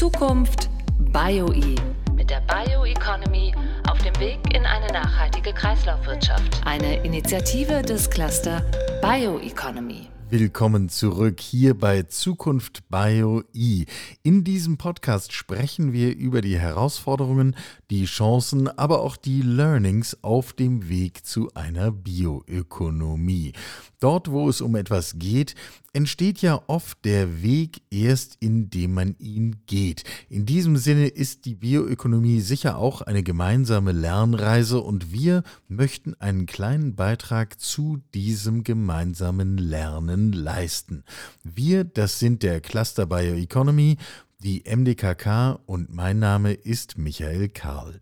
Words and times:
Zukunft 0.00 0.70
BioE 1.12 1.74
mit 2.16 2.30
der 2.30 2.40
Bioeconomy 2.48 3.52
auf 3.86 3.98
dem 3.98 4.18
Weg 4.18 4.38
in 4.54 4.64
eine 4.64 4.86
nachhaltige 4.86 5.52
Kreislaufwirtschaft. 5.52 6.62
Eine 6.64 7.04
Initiative 7.04 7.82
des 7.82 8.08
Cluster 8.08 8.62
Bioeconomy. 9.02 9.89
Willkommen 10.32 10.88
zurück 10.88 11.40
hier 11.40 11.74
bei 11.76 12.04
Zukunft 12.04 12.88
Bio 12.88 13.42
E. 13.52 13.84
In 14.22 14.44
diesem 14.44 14.78
Podcast 14.78 15.32
sprechen 15.32 15.92
wir 15.92 16.16
über 16.16 16.40
die 16.40 16.56
Herausforderungen, 16.56 17.56
die 17.90 18.04
Chancen, 18.04 18.68
aber 18.68 19.00
auch 19.00 19.16
die 19.16 19.42
Learnings 19.42 20.22
auf 20.22 20.52
dem 20.52 20.88
Weg 20.88 21.26
zu 21.26 21.52
einer 21.54 21.90
Bioökonomie. 21.90 23.54
Dort, 23.98 24.30
wo 24.30 24.48
es 24.48 24.60
um 24.60 24.76
etwas 24.76 25.18
geht, 25.18 25.56
entsteht 25.92 26.40
ja 26.42 26.62
oft 26.68 27.04
der 27.04 27.42
Weg 27.42 27.82
erst, 27.90 28.36
indem 28.38 28.94
man 28.94 29.16
ihn 29.18 29.56
geht. 29.66 30.04
In 30.28 30.46
diesem 30.46 30.76
Sinne 30.76 31.08
ist 31.08 31.44
die 31.44 31.56
Bioökonomie 31.56 32.40
sicher 32.40 32.78
auch 32.78 33.02
eine 33.02 33.24
gemeinsame 33.24 33.90
Lernreise 33.90 34.80
und 34.80 35.12
wir 35.12 35.42
möchten 35.68 36.14
einen 36.20 36.46
kleinen 36.46 36.94
Beitrag 36.94 37.60
zu 37.60 37.98
diesem 38.14 38.62
gemeinsamen 38.62 39.58
Lernen 39.58 40.19
leisten. 40.28 41.04
Wir, 41.42 41.84
das 41.84 42.18
sind 42.18 42.42
der 42.42 42.60
Cluster 42.60 43.06
Bioeconomy, 43.06 43.96
die 44.42 44.62
MDKK 44.64 45.60
und 45.66 45.92
mein 45.92 46.18
Name 46.18 46.52
ist 46.52 46.98
Michael 46.98 47.48
Karl. 47.48 48.00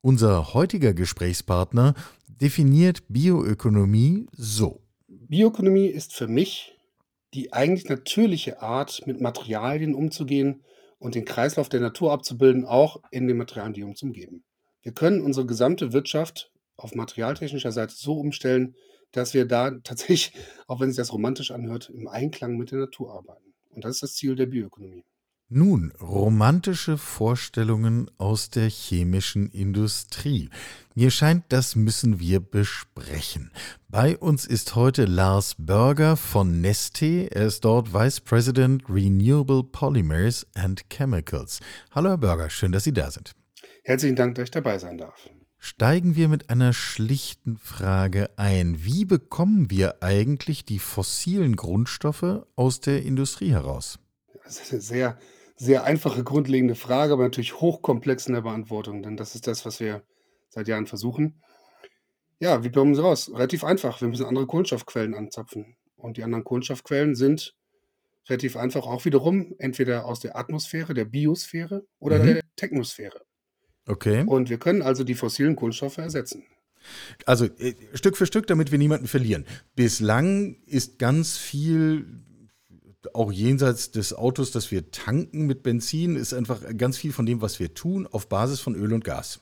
Unser 0.00 0.54
heutiger 0.54 0.94
Gesprächspartner 0.94 1.94
definiert 2.26 3.02
Bioökonomie 3.08 4.26
so. 4.32 4.80
Bioökonomie 5.08 5.86
ist 5.86 6.14
für 6.14 6.26
mich 6.26 6.76
die 7.34 7.52
eigentlich 7.52 7.88
natürliche 7.88 8.60
Art, 8.60 9.06
mit 9.06 9.20
Materialien 9.20 9.94
umzugehen 9.94 10.62
und 10.98 11.14
den 11.14 11.24
Kreislauf 11.24 11.68
der 11.68 11.80
Natur 11.80 12.12
abzubilden, 12.12 12.64
auch 12.64 13.00
in 13.10 13.28
den 13.28 13.36
Materialien, 13.36 13.74
die 13.74 13.82
uns 13.84 14.02
umgeben. 14.02 14.42
Wir 14.82 14.92
können 14.92 15.20
unsere 15.20 15.46
gesamte 15.46 15.92
Wirtschaft 15.92 16.50
auf 16.76 16.94
materialtechnischer 16.94 17.72
Seite 17.72 17.94
so 17.94 18.14
umstellen, 18.14 18.74
dass 19.12 19.34
wir 19.34 19.46
da 19.46 19.70
tatsächlich, 19.84 20.32
auch 20.66 20.80
wenn 20.80 20.90
sich 20.90 20.96
das 20.96 21.12
romantisch 21.12 21.50
anhört, 21.50 21.90
im 21.94 22.08
Einklang 22.08 22.56
mit 22.56 22.70
der 22.70 22.80
Natur 22.80 23.14
arbeiten. 23.14 23.54
Und 23.70 23.84
das 23.84 23.96
ist 23.96 24.02
das 24.02 24.14
Ziel 24.14 24.34
der 24.34 24.46
Bioökonomie. 24.46 25.04
Nun, 25.52 25.92
romantische 26.00 26.96
Vorstellungen 26.96 28.08
aus 28.18 28.50
der 28.50 28.70
chemischen 28.70 29.50
Industrie. 29.50 30.48
Mir 30.94 31.10
scheint, 31.10 31.42
das 31.48 31.74
müssen 31.74 32.20
wir 32.20 32.38
besprechen. 32.38 33.50
Bei 33.88 34.16
uns 34.16 34.46
ist 34.46 34.76
heute 34.76 35.06
Lars 35.06 35.56
Berger 35.58 36.16
von 36.16 36.60
Neste. 36.60 37.32
Er 37.32 37.46
ist 37.46 37.64
dort 37.64 37.92
Vice 37.92 38.20
President 38.20 38.84
Renewable 38.88 39.64
Polymers 39.64 40.46
and 40.54 40.88
Chemicals. 40.88 41.58
Hallo 41.90 42.10
Herr 42.10 42.18
Berger, 42.18 42.48
schön, 42.48 42.70
dass 42.70 42.84
Sie 42.84 42.92
da 42.92 43.10
sind. 43.10 43.32
Herzlichen 43.82 44.14
Dank, 44.14 44.36
dass 44.36 44.44
ich 44.44 44.50
dabei 44.52 44.78
sein 44.78 44.98
darf. 44.98 45.28
Steigen 45.60 46.16
wir 46.16 46.28
mit 46.28 46.50
einer 46.50 46.72
schlichten 46.72 47.56
Frage 47.56 48.30
ein. 48.36 48.84
Wie 48.84 49.04
bekommen 49.04 49.70
wir 49.70 50.02
eigentlich 50.02 50.64
die 50.64 50.78
fossilen 50.78 51.54
Grundstoffe 51.54 52.44
aus 52.56 52.80
der 52.80 53.02
Industrie 53.02 53.52
heraus? 53.52 53.98
Das 54.44 54.60
ist 54.60 54.72
eine 54.72 54.80
sehr 54.80 55.18
sehr 55.60 55.84
einfache, 55.84 56.24
grundlegende 56.24 56.74
Frage, 56.74 57.12
aber 57.12 57.24
natürlich 57.24 57.60
hochkomplex 57.60 58.26
in 58.26 58.32
der 58.32 58.40
Beantwortung, 58.40 59.02
denn 59.02 59.18
das 59.18 59.34
ist 59.34 59.46
das, 59.46 59.66
was 59.66 59.78
wir 59.78 60.02
seit 60.48 60.68
Jahren 60.68 60.86
versuchen. 60.86 61.42
Ja, 62.38 62.64
wie 62.64 62.70
bekommen 62.70 62.94
sie 62.94 63.02
raus? 63.02 63.30
Relativ 63.30 63.62
einfach. 63.62 64.00
Wir 64.00 64.08
müssen 64.08 64.24
andere 64.24 64.46
Kohlenstoffquellen 64.46 65.14
anzapfen. 65.14 65.76
Und 65.96 66.16
die 66.16 66.24
anderen 66.24 66.44
Kohlenstoffquellen 66.44 67.14
sind 67.14 67.54
relativ 68.26 68.56
einfach 68.56 68.86
auch 68.86 69.04
wiederum 69.04 69.54
entweder 69.58 70.06
aus 70.06 70.20
der 70.20 70.34
Atmosphäre, 70.34 70.94
der 70.94 71.04
Biosphäre 71.04 71.84
oder 71.98 72.20
mhm. 72.20 72.26
der 72.26 72.40
Technosphäre. 72.56 73.20
Okay. 73.90 74.24
Und 74.24 74.50
wir 74.50 74.58
können 74.58 74.82
also 74.82 75.02
die 75.02 75.14
fossilen 75.14 75.56
Kohlenstoffe 75.56 75.98
ersetzen. 75.98 76.44
Also 77.26 77.46
äh, 77.46 77.74
Stück 77.94 78.16
für 78.16 78.26
Stück, 78.26 78.46
damit 78.46 78.70
wir 78.70 78.78
niemanden 78.78 79.08
verlieren. 79.08 79.44
Bislang 79.74 80.56
ist 80.66 80.98
ganz 80.98 81.36
viel 81.36 82.06
auch 83.14 83.32
jenseits 83.32 83.90
des 83.90 84.12
Autos, 84.12 84.50
das 84.52 84.70
wir 84.70 84.90
tanken 84.90 85.46
mit 85.46 85.62
Benzin, 85.62 86.16
ist 86.16 86.34
einfach 86.34 86.60
ganz 86.76 86.98
viel 86.98 87.12
von 87.12 87.26
dem, 87.26 87.40
was 87.40 87.58
wir 87.58 87.74
tun, 87.74 88.06
auf 88.06 88.28
Basis 88.28 88.60
von 88.60 88.74
Öl 88.74 88.92
und 88.92 89.04
Gas. 89.04 89.40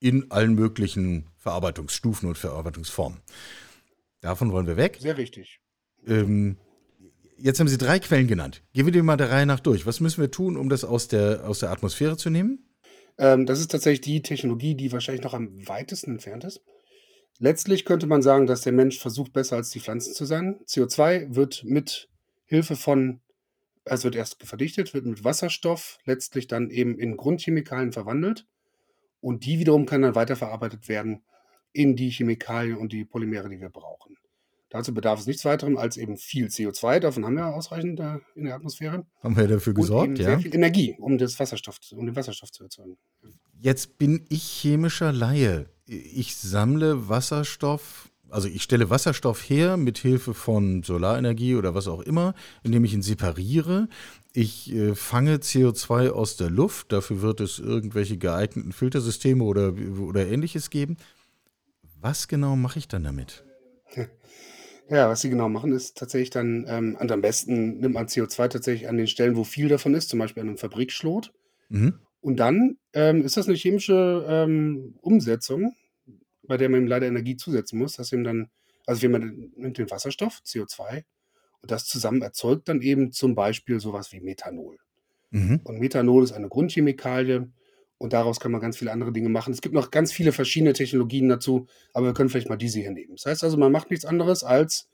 In 0.00 0.30
allen 0.30 0.54
möglichen 0.54 1.26
Verarbeitungsstufen 1.36 2.28
und 2.28 2.38
Verarbeitungsformen. 2.38 3.18
Davon 4.20 4.52
wollen 4.52 4.66
wir 4.66 4.76
weg. 4.76 4.98
Sehr 5.00 5.18
richtig. 5.18 5.60
Ähm, 6.06 6.56
jetzt 7.36 7.60
haben 7.60 7.68
Sie 7.68 7.78
drei 7.78 7.98
Quellen 7.98 8.26
genannt. 8.26 8.62
Gehen 8.72 8.86
wir 8.86 8.92
die 8.92 9.02
mal 9.02 9.16
der 9.16 9.30
Reihe 9.30 9.46
nach 9.46 9.60
durch. 9.60 9.86
Was 9.86 10.00
müssen 10.00 10.20
wir 10.20 10.30
tun, 10.30 10.56
um 10.56 10.68
das 10.68 10.84
aus 10.84 11.08
der, 11.08 11.46
aus 11.46 11.60
der 11.60 11.70
Atmosphäre 11.70 12.16
zu 12.16 12.30
nehmen? 12.30 12.67
Ähm, 13.18 13.46
das 13.46 13.60
ist 13.60 13.70
tatsächlich 13.70 14.00
die 14.00 14.22
Technologie, 14.22 14.74
die 14.74 14.92
wahrscheinlich 14.92 15.24
noch 15.24 15.34
am 15.34 15.66
weitesten 15.68 16.12
entfernt 16.12 16.44
ist. 16.44 16.62
Letztlich 17.38 17.84
könnte 17.84 18.06
man 18.06 18.22
sagen, 18.22 18.46
dass 18.46 18.62
der 18.62 18.72
Mensch 18.72 18.98
versucht, 18.98 19.32
besser 19.32 19.56
als 19.56 19.70
die 19.70 19.80
Pflanzen 19.80 20.12
zu 20.12 20.24
sein. 20.24 20.60
CO2 20.66 21.34
wird 21.34 21.62
mit 21.64 22.08
Hilfe 22.44 22.74
von, 22.74 23.20
es 23.84 24.04
wird 24.04 24.16
erst 24.16 24.42
verdichtet, 24.42 24.92
wird 24.92 25.06
mit 25.06 25.22
Wasserstoff 25.22 25.98
letztlich 26.04 26.48
dann 26.48 26.70
eben 26.70 26.98
in 26.98 27.16
Grundchemikalien 27.16 27.92
verwandelt 27.92 28.46
und 29.20 29.44
die 29.44 29.58
wiederum 29.58 29.86
kann 29.86 30.02
dann 30.02 30.14
weiterverarbeitet 30.14 30.88
werden 30.88 31.22
in 31.72 31.94
die 31.94 32.10
Chemikalien 32.10 32.76
und 32.76 32.92
die 32.92 33.04
Polymere, 33.04 33.48
die 33.48 33.60
wir 33.60 33.70
brauchen. 33.70 34.17
Dazu 34.70 34.92
bedarf 34.92 35.20
es 35.20 35.26
nichts 35.26 35.44
weiterem 35.44 35.78
als 35.78 35.96
eben 35.96 36.18
viel 36.18 36.48
CO2, 36.48 37.00
davon 37.00 37.24
haben 37.24 37.36
wir 37.36 37.46
ausreichend 37.46 38.00
in 38.34 38.44
der 38.44 38.54
Atmosphäre. 38.54 39.06
Haben 39.22 39.36
wir 39.36 39.48
dafür 39.48 39.72
gesorgt, 39.72 40.10
und 40.10 40.18
ja? 40.18 40.26
Sehr 40.26 40.40
viel 40.40 40.54
Energie, 40.54 40.96
um, 40.98 41.16
das 41.16 41.38
Wasserstoff, 41.40 41.78
um 41.92 42.04
den 42.04 42.14
Wasserstoff 42.16 42.52
zu 42.52 42.64
erzeugen. 42.64 42.98
Jetzt 43.60 43.98
bin 43.98 44.26
ich 44.28 44.42
chemischer 44.42 45.12
Laie. 45.12 45.70
Ich 45.86 46.36
sammle 46.36 47.08
Wasserstoff 47.08 48.10
also 48.30 48.48
ich 48.48 48.62
stelle 48.62 48.90
Wasserstoff 48.90 49.48
her 49.48 49.76
mit 49.76 49.98
Hilfe 49.98 50.34
von 50.34 50.82
Solarenergie 50.82 51.54
oder 51.54 51.74
was 51.74 51.88
auch 51.88 52.00
immer, 52.00 52.34
indem 52.62 52.84
ich 52.84 52.92
ihn 52.92 53.02
separiere. 53.02 53.88
Ich 54.32 54.72
äh, 54.72 54.94
fange 54.94 55.36
CO2 55.36 56.10
aus 56.10 56.36
der 56.36 56.50
Luft, 56.50 56.92
dafür 56.92 57.22
wird 57.22 57.40
es 57.40 57.58
irgendwelche 57.58 58.18
geeigneten 58.18 58.72
Filtersysteme 58.72 59.42
oder, 59.42 59.72
oder 60.00 60.26
ähnliches 60.26 60.70
geben. 60.70 60.96
Was 62.00 62.28
genau 62.28 62.54
mache 62.54 62.78
ich 62.78 62.88
dann 62.88 63.04
damit? 63.04 63.44
Ja, 64.88 65.08
was 65.08 65.20
sie 65.20 65.30
genau 65.30 65.48
machen, 65.48 65.72
ist 65.72 65.98
tatsächlich 65.98 66.30
dann, 66.30 66.64
ähm, 66.68 66.96
und 66.98 67.12
am 67.12 67.20
besten 67.20 67.78
nimmt 67.78 67.94
man 67.94 68.06
CO2 68.06 68.48
tatsächlich 68.48 68.88
an 68.88 68.96
den 68.96 69.06
Stellen, 69.06 69.36
wo 69.36 69.44
viel 69.44 69.68
davon 69.68 69.94
ist, 69.94 70.08
zum 70.08 70.18
Beispiel 70.18 70.40
an 70.40 70.48
einem 70.48 70.58
Fabrikschlot. 70.58 71.32
Mhm. 71.68 71.98
Und 72.20 72.36
dann 72.36 72.78
ähm, 72.94 73.22
ist 73.22 73.36
das 73.36 73.48
eine 73.48 73.56
chemische 73.56 74.24
ähm, 74.28 74.96
Umsetzung 75.02 75.74
bei 76.48 76.56
der 76.56 76.68
man 76.68 76.80
ihm 76.80 76.86
leider 76.88 77.06
Energie 77.06 77.36
zusetzen 77.36 77.78
muss, 77.78 77.92
dass 77.92 78.10
ihm 78.10 78.24
dann, 78.24 78.50
also 78.86 79.02
wenn 79.02 79.12
man 79.12 79.52
nimmt 79.54 79.78
den 79.78 79.90
Wasserstoff, 79.90 80.40
CO2, 80.44 81.04
und 81.60 81.70
das 81.70 81.86
zusammen 81.86 82.22
erzeugt 82.22 82.68
dann 82.68 82.82
eben 82.82 83.12
zum 83.12 83.34
Beispiel 83.34 83.80
sowas 83.80 84.12
wie 84.12 84.20
Methanol. 84.20 84.78
Mhm. 85.30 85.60
Und 85.64 85.78
Methanol 85.78 86.24
ist 86.24 86.32
eine 86.32 86.48
Grundchemikalie 86.48 87.50
und 87.98 88.12
daraus 88.12 88.40
kann 88.40 88.52
man 88.52 88.60
ganz 88.60 88.76
viele 88.76 88.92
andere 88.92 89.12
Dinge 89.12 89.28
machen. 89.28 89.52
Es 89.52 89.60
gibt 89.60 89.74
noch 89.74 89.90
ganz 89.90 90.12
viele 90.12 90.32
verschiedene 90.32 90.72
Technologien 90.72 91.28
dazu, 91.28 91.66
aber 91.92 92.06
wir 92.06 92.14
können 92.14 92.30
vielleicht 92.30 92.48
mal 92.48 92.56
diese 92.56 92.80
hier 92.80 92.92
nehmen. 92.92 93.16
Das 93.16 93.26
heißt 93.26 93.44
also, 93.44 93.56
man 93.56 93.72
macht 93.72 93.90
nichts 93.90 94.04
anderes 94.04 94.44
als 94.44 94.88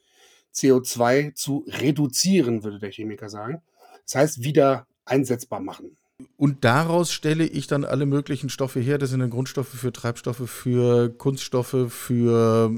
CO2 0.55 1.35
zu 1.35 1.65
reduzieren, 1.69 2.65
würde 2.65 2.79
der 2.79 2.91
Chemiker 2.91 3.29
sagen. 3.29 3.63
Das 4.05 4.15
heißt, 4.15 4.45
wieder 4.45 4.87
einsetzbar 5.05 5.61
machen. 5.61 5.97
Und 6.37 6.65
daraus 6.65 7.13
stelle 7.13 7.45
ich 7.45 7.67
dann 7.67 7.85
alle 7.85 8.07
möglichen 8.07 8.49
Stoffe 8.49 8.81
her. 8.81 8.99
Das 8.99 9.11
sind 9.11 9.21
dann 9.21 9.31
Grundstoffe 9.31 9.69
für 9.69 9.93
Treibstoffe, 9.93 10.49
für 10.49 11.11
Kunststoffe, 11.11 11.93
für 11.93 12.73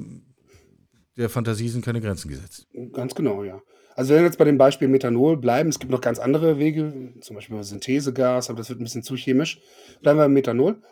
der 1.17 1.29
Fantasie 1.29 1.69
sind 1.69 1.85
keine 1.85 2.01
Grenzen 2.01 2.29
gesetzt. 2.29 2.67
Ganz 2.93 3.15
genau, 3.15 3.45
ja. 3.45 3.61
Also 3.97 4.13
wenn 4.13 4.21
wir 4.21 4.27
jetzt 4.27 4.37
bei 4.37 4.45
dem 4.45 4.59
Beispiel 4.59 4.89
Methanol 4.89 5.39
bleiben, 5.39 5.71
es 5.71 5.79
gibt 5.79 5.91
noch 5.91 6.03
ganz 6.03 6.19
andere 6.19 6.59
Wege, 6.59 7.15
zum 7.21 7.35
Beispiel 7.35 7.63
Synthesegas, 7.63 8.51
aber 8.51 8.59
das 8.59 8.69
wird 8.69 8.79
ein 8.79 8.85
bisschen 8.85 9.03
zu 9.03 9.17
chemisch. 9.17 9.59
Bleiben 10.03 10.19
wir 10.19 10.25
beim 10.25 10.35
Methanol. 10.35 10.83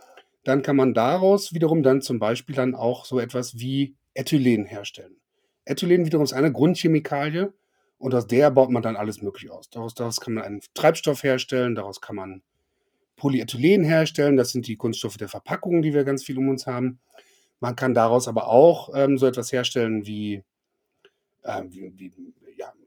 Dann 0.42 0.62
kann 0.62 0.76
man 0.76 0.94
daraus 0.94 1.52
wiederum 1.52 1.82
dann 1.82 2.00
zum 2.00 2.18
Beispiel 2.18 2.54
dann 2.56 2.74
auch 2.74 3.04
so 3.04 3.20
etwas 3.20 3.58
wie 3.58 3.94
Ethylen 4.14 4.64
herstellen. 4.64 5.16
Ethylen 5.66 6.06
wiederum 6.06 6.24
ist 6.24 6.32
eine 6.32 6.50
Grundchemikalie, 6.50 7.52
und 7.98 8.14
aus 8.14 8.26
der 8.26 8.50
baut 8.50 8.70
man 8.70 8.82
dann 8.82 8.96
alles 8.96 9.22
Mögliche 9.22 9.52
aus. 9.52 9.70
Daraus, 9.70 9.94
daraus 9.94 10.20
kann 10.20 10.34
man 10.34 10.44
einen 10.44 10.60
Treibstoff 10.74 11.22
herstellen, 11.22 11.74
daraus 11.74 12.00
kann 12.00 12.16
man 12.16 12.42
Polyethylen 13.16 13.84
herstellen. 13.84 14.36
Das 14.36 14.50
sind 14.50 14.66
die 14.66 14.76
Kunststoffe 14.76 15.16
der 15.16 15.28
Verpackungen, 15.28 15.82
die 15.82 15.94
wir 15.94 16.04
ganz 16.04 16.24
viel 16.24 16.36
um 16.36 16.48
uns 16.48 16.66
haben. 16.66 16.98
Man 17.60 17.76
kann 17.76 17.94
daraus 17.94 18.28
aber 18.28 18.48
auch 18.48 18.90
ähm, 18.94 19.16
so 19.16 19.26
etwas 19.26 19.52
herstellen 19.52 20.04
wie, 20.06 20.42
äh, 21.44 21.62
wie, 21.68 21.92
wie 21.96 22.12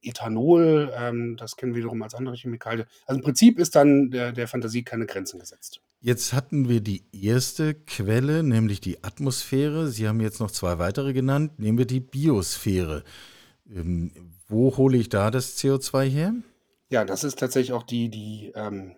Ethanol. 0.02 0.92
Ähm, 0.96 1.38
das 1.38 1.56
kennen 1.56 1.74
wir 1.74 1.80
wiederum 1.80 2.02
als 2.02 2.16
andere 2.16 2.36
Chemikalien. 2.36 2.88
Also 3.06 3.20
im 3.20 3.24
Prinzip 3.24 3.60
ist 3.60 3.76
dann 3.76 4.12
der, 4.12 4.32
der 4.32 4.48
Fantasie 4.48 4.84
keine 4.84 5.06
Grenzen 5.06 5.40
gesetzt. 5.40 5.82
Jetzt 6.00 6.34
hatten 6.34 6.70
wir 6.70 6.82
die 6.82 7.06
erste 7.12 7.74
Quelle, 7.74 8.44
nämlich 8.44 8.82
die 8.82 9.04
Atmosphäre. 9.04 9.88
Sie 9.88 10.08
haben 10.08 10.22
jetzt 10.22 10.40
noch 10.40 10.52
zwei 10.52 10.78
weitere 10.78 11.14
genannt. 11.14 11.60
Nehmen 11.60 11.78
wir 11.78 11.86
die 11.86 12.00
Biosphäre. 12.00 13.04
Ähm, 13.70 14.12
wo 14.48 14.78
hole 14.78 14.98
ich 14.98 15.10
da 15.10 15.32
das 15.32 15.58
CO2 15.58 16.08
her? 16.08 16.34
Ja, 16.90 17.04
das 17.04 17.24
ist 17.24 17.40
tatsächlich 17.40 17.74
auch 17.74 17.84
die, 17.84 18.10
die, 18.10 18.54
ähm, 18.56 18.96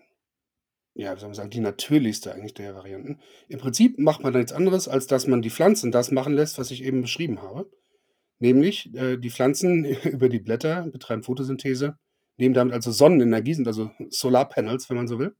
ja, 0.93 1.15
wie 1.15 1.19
soll 1.19 1.29
man 1.29 1.35
sagen, 1.35 1.49
die 1.49 1.59
natürlichste 1.59 2.33
eigentlich 2.33 2.53
der 2.53 2.75
Varianten. 2.75 3.19
Im 3.47 3.59
Prinzip 3.59 3.97
macht 3.97 4.21
man 4.21 4.33
da 4.33 4.39
nichts 4.39 4.53
anderes, 4.53 4.87
als 4.87 5.07
dass 5.07 5.25
man 5.25 5.41
die 5.41 5.49
Pflanzen 5.49 5.91
das 5.91 6.11
machen 6.11 6.33
lässt, 6.33 6.59
was 6.59 6.71
ich 6.71 6.83
eben 6.83 7.01
beschrieben 7.01 7.41
habe. 7.41 7.69
Nämlich, 8.39 8.93
äh, 8.95 9.17
die 9.17 9.29
Pflanzen 9.29 9.85
über 10.03 10.29
die 10.29 10.39
Blätter 10.39 10.87
betreiben 10.87 11.23
Photosynthese, 11.23 11.97
nehmen 12.37 12.53
damit 12.53 12.73
also 12.73 12.91
Sonnenenergie, 12.91 13.53
sind 13.53 13.67
also 13.67 13.91
Solarpanels, 14.09 14.89
wenn 14.89 14.97
man 14.97 15.07
so 15.07 15.19
will, 15.19 15.35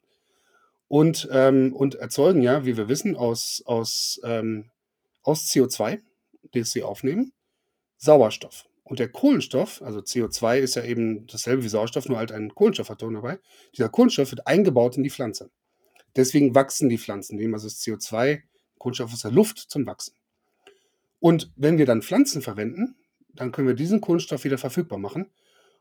und, 0.87 1.29
ähm, 1.31 1.73
und 1.73 1.95
erzeugen 1.95 2.41
ja, 2.41 2.65
wie 2.65 2.75
wir 2.75 2.89
wissen, 2.89 3.15
aus, 3.15 3.63
aus, 3.65 4.19
ähm, 4.23 4.71
aus 5.23 5.45
CO2, 5.45 5.99
das 6.51 6.71
sie 6.71 6.83
aufnehmen, 6.83 7.31
Sauerstoff. 7.97 8.65
Und 8.83 8.97
der 8.97 9.09
Kohlenstoff, 9.09 9.83
also 9.83 9.99
CO2 9.99 10.57
ist 10.57 10.75
ja 10.75 10.83
eben 10.83 11.27
dasselbe 11.27 11.63
wie 11.63 11.69
Sauerstoff, 11.69 12.09
nur 12.09 12.17
halt 12.17 12.31
ein 12.31 12.55
Kohlenstoffatom 12.55 13.13
dabei. 13.13 13.39
Dieser 13.77 13.89
Kohlenstoff 13.89 14.31
wird 14.31 14.47
eingebaut 14.47 14.97
in 14.97 15.03
die 15.03 15.11
Pflanze. 15.11 15.51
Deswegen 16.15 16.55
wachsen 16.55 16.89
die 16.89 16.97
Pflanzen, 16.97 17.35
nehmen 17.35 17.53
also 17.53 17.67
das 17.67 17.79
CO2, 17.81 18.41
Kohlenstoff 18.79 19.13
aus 19.13 19.21
der 19.21 19.31
Luft 19.31 19.59
zum 19.59 19.85
Wachsen. 19.85 20.15
Und 21.19 21.51
wenn 21.55 21.77
wir 21.77 21.85
dann 21.85 22.01
Pflanzen 22.01 22.41
verwenden, 22.41 22.95
dann 23.33 23.51
können 23.51 23.67
wir 23.67 23.75
diesen 23.75 24.01
Kohlenstoff 24.01 24.43
wieder 24.43 24.57
verfügbar 24.57 24.99
machen. 24.99 25.27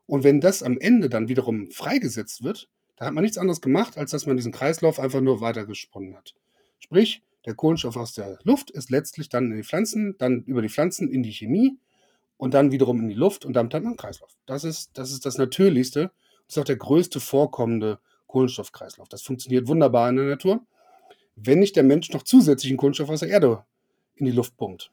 Und 0.06 0.24
wenn 0.24 0.40
das 0.40 0.62
am 0.62 0.78
Ende 0.78 1.08
dann 1.08 1.28
wiederum 1.28 1.70
freigesetzt 1.70 2.42
wird, 2.42 2.68
dann 2.96 3.08
hat 3.08 3.14
man 3.14 3.22
nichts 3.22 3.38
anderes 3.38 3.60
gemacht, 3.60 3.96
als 3.96 4.10
dass 4.10 4.26
man 4.26 4.36
diesen 4.36 4.52
Kreislauf 4.52 4.98
einfach 4.98 5.20
nur 5.20 5.40
weitergesponnen 5.40 6.16
hat. 6.16 6.34
Sprich, 6.78 7.22
der 7.46 7.54
Kohlenstoff 7.54 7.96
aus 7.96 8.12
der 8.12 8.38
Luft 8.42 8.70
ist 8.70 8.90
letztlich 8.90 9.28
dann 9.28 9.50
in 9.50 9.56
die 9.56 9.62
Pflanzen, 9.62 10.16
dann 10.18 10.42
über 10.44 10.62
die 10.62 10.68
Pflanzen 10.68 11.08
in 11.08 11.22
die 11.22 11.32
Chemie 11.32 11.78
und 12.36 12.54
dann 12.54 12.72
wiederum 12.72 13.00
in 13.00 13.08
die 13.08 13.14
Luft 13.14 13.44
und 13.44 13.54
damit 13.54 13.74
hat 13.74 13.82
man 13.82 13.92
einen 13.92 13.96
Kreislauf. 13.96 14.36
Das 14.46 14.64
ist 14.64 14.90
das, 14.94 15.12
ist 15.12 15.24
das 15.24 15.38
Natürlichste. 15.38 16.10
Das 16.46 16.56
ist 16.56 16.58
auch 16.58 16.64
der 16.64 16.76
größte 16.76 17.20
vorkommende 17.20 18.00
Kohlenstoffkreislauf. 18.26 19.08
Das 19.08 19.22
funktioniert 19.22 19.68
wunderbar 19.68 20.08
in 20.08 20.16
der 20.16 20.26
Natur, 20.26 20.64
wenn 21.36 21.58
nicht 21.58 21.76
der 21.76 21.84
Mensch 21.84 22.10
noch 22.10 22.22
zusätzlichen 22.22 22.76
Kohlenstoff 22.76 23.10
aus 23.10 23.20
der 23.20 23.28
Erde 23.28 23.64
in 24.14 24.26
die 24.26 24.32
Luft 24.32 24.56
pumpt. 24.56 24.90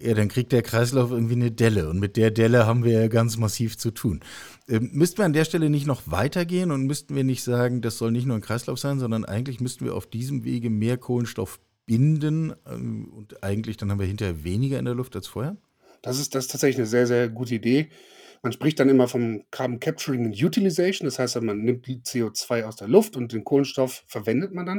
Ja, 0.00 0.14
dann 0.14 0.28
kriegt 0.28 0.50
der 0.50 0.62
Kreislauf 0.62 1.12
irgendwie 1.12 1.34
eine 1.34 1.52
Delle 1.52 1.88
und 1.88 2.00
mit 2.00 2.16
der 2.16 2.32
Delle 2.32 2.66
haben 2.66 2.84
wir 2.84 3.00
ja 3.00 3.08
ganz 3.08 3.36
massiv 3.36 3.78
zu 3.78 3.92
tun. 3.92 4.20
Ähm, 4.68 4.90
müssten 4.92 5.18
wir 5.18 5.24
an 5.24 5.32
der 5.32 5.44
Stelle 5.44 5.70
nicht 5.70 5.86
noch 5.86 6.02
weitergehen 6.06 6.72
und 6.72 6.86
müssten 6.86 7.14
wir 7.14 7.22
nicht 7.22 7.44
sagen, 7.44 7.80
das 7.80 7.98
soll 7.98 8.10
nicht 8.10 8.26
nur 8.26 8.36
ein 8.36 8.42
Kreislauf 8.42 8.78
sein, 8.78 8.98
sondern 8.98 9.24
eigentlich 9.24 9.60
müssten 9.60 9.84
wir 9.84 9.94
auf 9.94 10.06
diesem 10.06 10.44
Wege 10.44 10.68
mehr 10.68 10.96
Kohlenstoff 10.96 11.60
binden 11.86 12.54
ähm, 12.66 13.12
und 13.12 13.44
eigentlich 13.44 13.76
dann 13.76 13.90
haben 13.90 14.00
wir 14.00 14.06
hinterher 14.06 14.42
weniger 14.42 14.78
in 14.78 14.84
der 14.84 14.94
Luft 14.94 15.14
als 15.14 15.28
vorher? 15.28 15.56
Das 16.02 16.18
ist, 16.18 16.34
das 16.34 16.46
ist 16.46 16.50
tatsächlich 16.50 16.78
eine 16.78 16.86
sehr, 16.86 17.06
sehr 17.06 17.28
gute 17.28 17.54
Idee. 17.54 17.88
Man 18.42 18.52
spricht 18.52 18.78
dann 18.78 18.90
immer 18.90 19.08
vom 19.08 19.44
Carbon 19.50 19.80
Capturing 19.80 20.26
and 20.26 20.42
Utilization. 20.42 21.06
Das 21.06 21.18
heißt, 21.18 21.40
man 21.40 21.62
nimmt 21.62 21.86
die 21.86 22.00
CO2 22.00 22.64
aus 22.64 22.76
der 22.76 22.88
Luft 22.88 23.16
und 23.16 23.32
den 23.32 23.42
Kohlenstoff 23.42 24.04
verwendet 24.06 24.52
man 24.52 24.66
dann. 24.66 24.78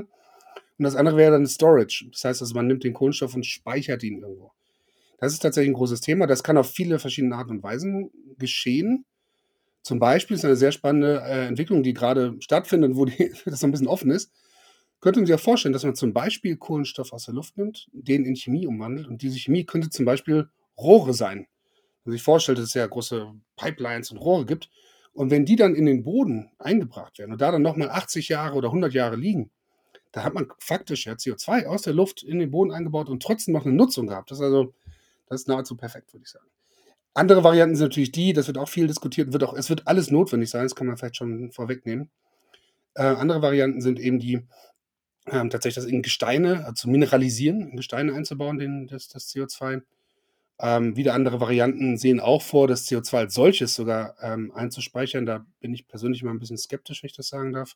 Und 0.77 0.83
das 0.83 0.95
andere 0.95 1.17
wäre 1.17 1.31
dann 1.31 1.47
Storage. 1.47 2.05
Das 2.11 2.25
heißt, 2.25 2.41
also 2.43 2.53
man 2.53 2.67
nimmt 2.67 2.83
den 2.83 2.93
Kohlenstoff 2.93 3.33
und 3.33 3.45
speichert 3.45 4.03
ihn 4.03 4.21
irgendwo. 4.21 4.51
Das 5.17 5.33
ist 5.33 5.39
tatsächlich 5.39 5.71
ein 5.71 5.75
großes 5.75 6.01
Thema. 6.01 6.27
Das 6.27 6.43
kann 6.43 6.57
auf 6.57 6.69
viele 6.69 6.99
verschiedene 6.99 7.35
Arten 7.35 7.51
und 7.51 7.63
Weisen 7.63 8.11
geschehen. 8.37 9.05
Zum 9.81 9.99
Beispiel 9.99 10.35
ist 10.35 10.45
eine 10.45 10.55
sehr 10.55 10.71
spannende 10.71 11.21
äh, 11.21 11.47
Entwicklung, 11.47 11.83
die 11.83 11.93
gerade 11.93 12.35
stattfindet, 12.39 12.95
wo 12.95 13.05
die, 13.05 13.31
das 13.45 13.59
so 13.59 13.67
ein 13.67 13.71
bisschen 13.71 13.87
offen 13.87 14.11
ist. 14.11 14.31
Könnte 14.99 15.19
man 15.19 15.27
sich 15.27 15.31
ja 15.33 15.37
vorstellen, 15.37 15.73
dass 15.73 15.83
man 15.83 15.95
zum 15.95 16.13
Beispiel 16.13 16.57
Kohlenstoff 16.57 17.13
aus 17.13 17.25
der 17.25 17.35
Luft 17.35 17.57
nimmt, 17.57 17.87
den 17.91 18.25
in 18.25 18.35
Chemie 18.35 18.65
umwandelt 18.65 19.07
und 19.07 19.21
diese 19.21 19.37
Chemie 19.37 19.63
könnte 19.63 19.89
zum 19.89 20.05
Beispiel 20.05 20.49
Rohre 20.77 21.13
sein. 21.13 21.47
Wenn 22.03 22.11
man 22.11 22.13
sich 22.13 22.23
vorstellt, 22.23 22.57
dass 22.57 22.65
es 22.65 22.73
ja 22.73 22.87
große 22.87 23.31
Pipelines 23.55 24.11
und 24.11 24.17
Rohre 24.17 24.45
gibt. 24.45 24.69
Und 25.13 25.31
wenn 25.31 25.45
die 25.45 25.55
dann 25.55 25.75
in 25.75 25.85
den 25.85 26.03
Boden 26.03 26.51
eingebracht 26.57 27.19
werden 27.19 27.31
und 27.31 27.41
da 27.41 27.51
dann 27.51 27.61
nochmal 27.61 27.89
80 27.89 28.27
Jahre 28.29 28.55
oder 28.55 28.67
100 28.67 28.93
Jahre 28.93 29.15
liegen, 29.15 29.49
da 30.11 30.23
hat 30.23 30.33
man 30.33 30.47
faktisch 30.59 31.05
ja 31.05 31.13
CO2 31.13 31.65
aus 31.67 31.83
der 31.83 31.93
Luft 31.93 32.23
in 32.23 32.39
den 32.39 32.51
Boden 32.51 32.71
eingebaut 32.71 33.09
und 33.09 33.21
trotzdem 33.21 33.53
noch 33.53 33.65
eine 33.65 33.75
Nutzung 33.75 34.07
gehabt. 34.07 34.31
Das 34.31 34.39
ist 34.39 34.43
also, 34.43 34.73
das 35.27 35.41
ist 35.41 35.47
nahezu 35.47 35.75
perfekt, 35.75 36.13
würde 36.13 36.23
ich 36.23 36.31
sagen. 36.31 36.45
Andere 37.13 37.43
Varianten 37.43 37.75
sind 37.75 37.85
natürlich 37.85 38.11
die, 38.11 38.33
das 38.33 38.47
wird 38.47 38.57
auch 38.57 38.67
viel 38.67 38.87
diskutiert, 38.87 39.31
wird 39.31 39.43
auch, 39.43 39.53
es 39.53 39.69
wird 39.69 39.87
alles 39.87 40.11
notwendig 40.11 40.49
sein, 40.49 40.63
das 40.63 40.75
kann 40.75 40.87
man 40.87 40.97
vielleicht 40.97 41.15
schon 41.15 41.51
vorwegnehmen. 41.51 42.11
Äh, 42.93 43.03
andere 43.03 43.41
Varianten 43.41 43.81
sind 43.81 43.99
eben 43.99 44.19
die, 44.19 44.45
äh, 45.25 45.47
tatsächlich 45.49 45.75
das 45.75 45.85
in 45.85 46.01
Gesteine, 46.01 46.65
also 46.65 46.89
mineralisieren, 46.89 47.69
in 47.69 47.77
Gesteine 47.77 48.13
einzubauen, 48.13 48.57
den, 48.57 48.87
das, 48.87 49.07
das 49.07 49.29
CO2. 49.29 49.81
Ähm, 50.59 50.95
wieder 50.95 51.13
andere 51.13 51.41
Varianten 51.41 51.97
sehen 51.97 52.19
auch 52.19 52.41
vor, 52.41 52.67
das 52.67 52.87
CO2 52.87 53.17
als 53.17 53.33
solches 53.33 53.75
sogar 53.75 54.15
ähm, 54.21 54.51
einzuspeichern. 54.53 55.25
Da 55.25 55.45
bin 55.59 55.73
ich 55.73 55.87
persönlich 55.87 56.23
mal 56.23 56.31
ein 56.31 56.39
bisschen 56.39 56.57
skeptisch, 56.57 57.03
wenn 57.03 57.09
ich 57.09 57.15
das 57.15 57.27
sagen 57.27 57.51
darf. 57.51 57.75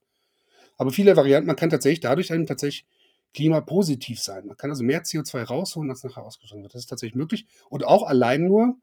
Aber 0.78 0.92
viele 0.92 1.18
Varianten, 1.18 1.48
man 1.48 1.58
kann 1.58 1.70
tatsächlich 1.70 2.00
dadurch 2.00 2.28
dann 2.28 2.46
tatsächlich 2.46 2.86
klimapositiv 3.34 4.20
sein. 4.20 4.48
Man 4.48 4.58
kann 4.58 4.70
also 4.70 4.84
mehr 4.84 5.04
CO2 5.04 5.44
rausholen, 5.44 5.90
als 5.90 6.04
nachher 6.04 6.24
ausgestoßen 6.24 6.62
wird. 6.64 6.74
Das 6.74 6.82
ist 6.82 6.88
tatsächlich 6.88 7.16
möglich. 7.16 7.46
Und 7.70 7.86
auch 7.86 8.04
allein 8.04 8.46
nur 8.46 8.78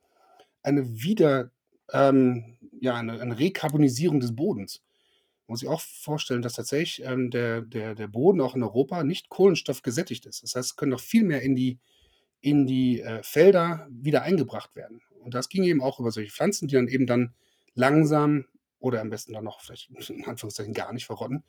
eine 0.62 1.02
Wieder, 1.02 1.50
ähm, 1.92 2.56
ja, 2.80 2.94
eine, 2.94 3.20
eine 3.20 3.38
Rekarbonisierung 3.38 4.20
des 4.20 4.34
Bodens. 4.34 4.82
Man 5.46 5.54
muss 5.54 5.60
sich 5.60 5.68
auch 5.68 5.80
vorstellen, 5.80 6.42
dass 6.42 6.54
tatsächlich 6.54 7.06
ähm, 7.06 7.30
der, 7.30 7.62
der, 7.62 7.94
der 7.94 8.08
Boden 8.08 8.40
auch 8.40 8.56
in 8.56 8.62
Europa 8.62 9.04
nicht 9.04 9.28
Kohlenstoff 9.28 9.82
gesättigt 9.82 10.26
ist. 10.26 10.42
Das 10.42 10.54
heißt, 10.54 10.70
es 10.70 10.76
können 10.76 10.92
noch 10.92 11.00
viel 11.00 11.24
mehr 11.24 11.42
in 11.42 11.54
die 11.54 11.78
in 12.40 12.66
die 12.66 13.00
äh, 13.00 13.22
Felder 13.22 13.88
wieder 13.90 14.22
eingebracht 14.22 14.76
werden. 14.76 15.02
Und 15.20 15.34
das 15.34 15.48
ging 15.48 15.64
eben 15.64 15.82
auch 15.82 15.98
über 15.98 16.12
solche 16.12 16.30
Pflanzen, 16.30 16.68
die 16.68 16.74
dann 16.74 16.86
eben 16.86 17.06
dann 17.06 17.34
langsam 17.74 18.44
oder 18.86 19.00
am 19.00 19.10
besten 19.10 19.32
dann 19.32 19.44
noch 19.44 19.60
vielleicht 19.60 19.90
in 20.10 20.24
Anführungszeichen 20.24 20.74
gar 20.74 20.92
nicht 20.92 21.06
verrotten. 21.06 21.44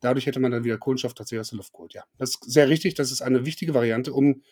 Dadurch 0.00 0.26
hätte 0.26 0.40
man 0.40 0.52
dann 0.52 0.64
wieder 0.64 0.78
Kohlenstoff 0.78 1.14
tatsächlich 1.14 1.40
aus 1.40 1.50
der 1.50 1.58
Luft 1.58 1.72
geholt. 1.72 1.94
Ja, 1.94 2.04
das 2.18 2.30
ist 2.30 2.44
sehr 2.44 2.68
richtig. 2.68 2.94
Das 2.94 3.10
ist 3.10 3.22
eine 3.22 3.44
wichtige 3.44 3.74
Variante, 3.74 4.12
um, 4.12 4.42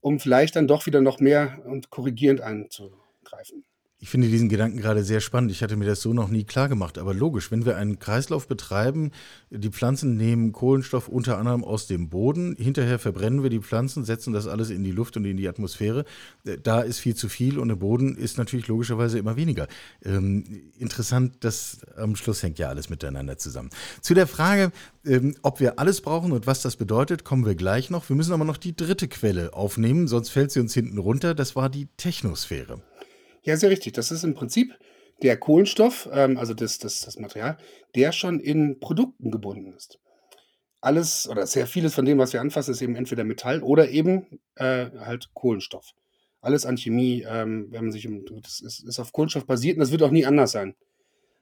um 0.00 0.20
vielleicht 0.20 0.56
dann 0.56 0.68
doch 0.68 0.86
wieder 0.86 1.00
noch 1.00 1.20
mehr 1.20 1.62
und 1.66 1.90
korrigierend 1.90 2.40
einzugreifen. 2.40 3.64
Ich 4.02 4.08
finde 4.08 4.28
diesen 4.28 4.48
Gedanken 4.48 4.78
gerade 4.78 5.04
sehr 5.04 5.20
spannend. 5.20 5.50
Ich 5.50 5.62
hatte 5.62 5.76
mir 5.76 5.84
das 5.84 6.00
so 6.00 6.14
noch 6.14 6.30
nie 6.30 6.44
klar 6.44 6.70
gemacht. 6.70 6.96
Aber 6.96 7.12
logisch, 7.12 7.50
wenn 7.50 7.66
wir 7.66 7.76
einen 7.76 7.98
Kreislauf 7.98 8.48
betreiben, 8.48 9.10
die 9.50 9.68
Pflanzen 9.68 10.16
nehmen 10.16 10.52
Kohlenstoff 10.52 11.06
unter 11.06 11.36
anderem 11.36 11.62
aus 11.62 11.86
dem 11.86 12.08
Boden, 12.08 12.56
hinterher 12.58 12.98
verbrennen 12.98 13.42
wir 13.42 13.50
die 13.50 13.60
Pflanzen, 13.60 14.06
setzen 14.06 14.32
das 14.32 14.46
alles 14.46 14.70
in 14.70 14.84
die 14.84 14.90
Luft 14.90 15.18
und 15.18 15.26
in 15.26 15.36
die 15.36 15.46
Atmosphäre. 15.46 16.06
Äh, 16.46 16.56
da 16.62 16.80
ist 16.80 16.98
viel 16.98 17.14
zu 17.14 17.28
viel 17.28 17.58
und 17.58 17.68
im 17.68 17.78
Boden 17.78 18.16
ist 18.16 18.38
natürlich 18.38 18.68
logischerweise 18.68 19.18
immer 19.18 19.36
weniger. 19.36 19.68
Ähm, 20.02 20.44
interessant, 20.78 21.36
das 21.40 21.80
am 21.94 22.16
Schluss 22.16 22.42
hängt 22.42 22.58
ja 22.58 22.70
alles 22.70 22.88
miteinander 22.88 23.36
zusammen. 23.36 23.68
Zu 24.00 24.14
der 24.14 24.26
Frage, 24.26 24.72
ähm, 25.04 25.34
ob 25.42 25.60
wir 25.60 25.78
alles 25.78 26.00
brauchen 26.00 26.32
und 26.32 26.46
was 26.46 26.62
das 26.62 26.76
bedeutet, 26.76 27.24
kommen 27.24 27.44
wir 27.44 27.54
gleich 27.54 27.90
noch. 27.90 28.08
Wir 28.08 28.16
müssen 28.16 28.32
aber 28.32 28.46
noch 28.46 28.56
die 28.56 28.74
dritte 28.74 29.08
Quelle 29.08 29.52
aufnehmen, 29.52 30.08
sonst 30.08 30.30
fällt 30.30 30.52
sie 30.52 30.60
uns 30.60 30.72
hinten 30.72 30.96
runter. 30.96 31.34
Das 31.34 31.54
war 31.54 31.68
die 31.68 31.86
Technosphäre. 31.98 32.80
Ja, 33.42 33.56
sehr 33.56 33.70
richtig. 33.70 33.94
Das 33.94 34.10
ist 34.10 34.24
im 34.24 34.34
Prinzip 34.34 34.78
der 35.22 35.36
Kohlenstoff, 35.36 36.08
ähm, 36.12 36.38
also 36.38 36.54
das, 36.54 36.78
das, 36.78 37.00
das 37.02 37.18
Material, 37.18 37.58
der 37.94 38.12
schon 38.12 38.40
in 38.40 38.80
Produkten 38.80 39.30
gebunden 39.30 39.74
ist. 39.74 39.98
Alles 40.80 41.28
oder 41.28 41.46
sehr 41.46 41.66
vieles 41.66 41.94
von 41.94 42.06
dem, 42.06 42.18
was 42.18 42.32
wir 42.32 42.40
anfassen, 42.40 42.72
ist 42.72 42.80
eben 42.80 42.96
entweder 42.96 43.24
Metall 43.24 43.62
oder 43.62 43.90
eben 43.90 44.40
äh, 44.54 44.86
halt 45.00 45.30
Kohlenstoff. 45.34 45.92
Alles 46.40 46.64
an 46.64 46.78
Chemie, 46.78 47.24
ähm, 47.28 47.68
wenn 47.70 47.84
man 47.84 47.92
sich 47.92 48.08
um, 48.08 48.24
das 48.42 48.60
ist, 48.60 48.82
ist 48.82 48.98
auf 48.98 49.12
Kohlenstoff 49.12 49.46
basiert 49.46 49.76
und 49.76 49.80
das 49.80 49.92
wird 49.92 50.02
auch 50.02 50.10
nie 50.10 50.24
anders 50.24 50.52
sein. 50.52 50.74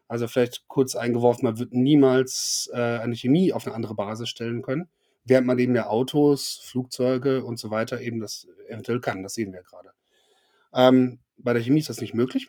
Also 0.08 0.26
vielleicht 0.26 0.66
kurz 0.66 0.96
eingeworfen, 0.96 1.44
man 1.44 1.58
wird 1.58 1.72
niemals 1.72 2.68
äh, 2.72 2.76
eine 2.76 3.14
Chemie 3.14 3.52
auf 3.52 3.66
eine 3.66 3.76
andere 3.76 3.94
Basis 3.94 4.28
stellen 4.28 4.62
können, 4.62 4.88
während 5.24 5.46
man 5.46 5.58
eben 5.58 5.76
ja 5.76 5.86
Autos, 5.86 6.60
Flugzeuge 6.64 7.44
und 7.44 7.58
so 7.58 7.70
weiter 7.70 8.00
eben 8.00 8.18
das 8.18 8.48
eventuell 8.68 9.00
kann. 9.00 9.22
Das 9.22 9.34
sehen 9.34 9.52
wir 9.52 9.62
gerade. 9.62 9.90
Ähm, 10.74 11.20
bei 11.38 11.52
der 11.52 11.62
Chemie 11.62 11.80
ist 11.80 11.88
das 11.88 12.00
nicht 12.00 12.14
möglich. 12.14 12.48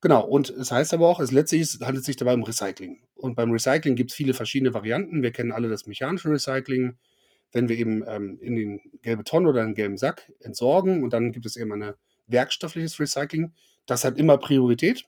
Genau, 0.00 0.24
und 0.24 0.50
es 0.50 0.70
heißt 0.70 0.94
aber 0.94 1.08
auch, 1.08 1.18
es 1.18 1.32
letztlich 1.32 1.78
handelt 1.80 2.00
es 2.00 2.06
sich 2.06 2.16
dabei 2.16 2.34
um 2.34 2.44
Recycling. 2.44 3.00
Und 3.16 3.34
beim 3.34 3.50
Recycling 3.50 3.96
gibt 3.96 4.10
es 4.10 4.16
viele 4.16 4.32
verschiedene 4.32 4.72
Varianten. 4.72 5.22
Wir 5.22 5.32
kennen 5.32 5.50
alle 5.50 5.68
das 5.68 5.86
mechanische 5.86 6.30
Recycling, 6.30 6.96
wenn 7.52 7.68
wir 7.68 7.76
eben 7.76 8.04
ähm, 8.06 8.38
in 8.40 8.54
den 8.54 8.80
gelbe 9.02 9.24
Tonne 9.24 9.48
oder 9.48 9.62
einen 9.62 9.74
gelben 9.74 9.96
Sack 9.96 10.30
entsorgen. 10.40 11.02
Und 11.02 11.12
dann 11.12 11.32
gibt 11.32 11.46
es 11.46 11.56
eben 11.56 11.72
ein 11.72 11.94
werkstoffliches 12.28 13.00
Recycling. 13.00 13.52
Das 13.86 14.04
hat 14.04 14.18
immer 14.18 14.38
Priorität, 14.38 15.04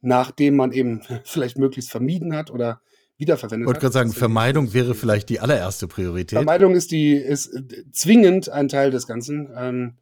nachdem 0.00 0.56
man 0.56 0.72
eben 0.72 1.02
vielleicht 1.24 1.56
möglichst 1.56 1.90
vermieden 1.90 2.34
hat 2.34 2.50
oder 2.50 2.80
wiederverwendet 3.18 3.64
ich 3.64 3.68
wollte 3.68 3.80
gerade 3.80 3.92
sagen, 3.92 4.12
Vermeidung 4.12 4.74
wäre 4.74 4.94
vielleicht 4.94 5.28
die 5.28 5.38
allererste 5.38 5.86
Priorität. 5.86 6.36
Vermeidung 6.36 6.74
ist 6.74 6.90
die 6.90 7.14
ist 7.14 7.46
äh, 7.46 7.90
zwingend 7.92 8.48
ein 8.48 8.68
Teil 8.68 8.90
des 8.90 9.06
Ganzen. 9.06 9.50
Ähm, 9.56 9.94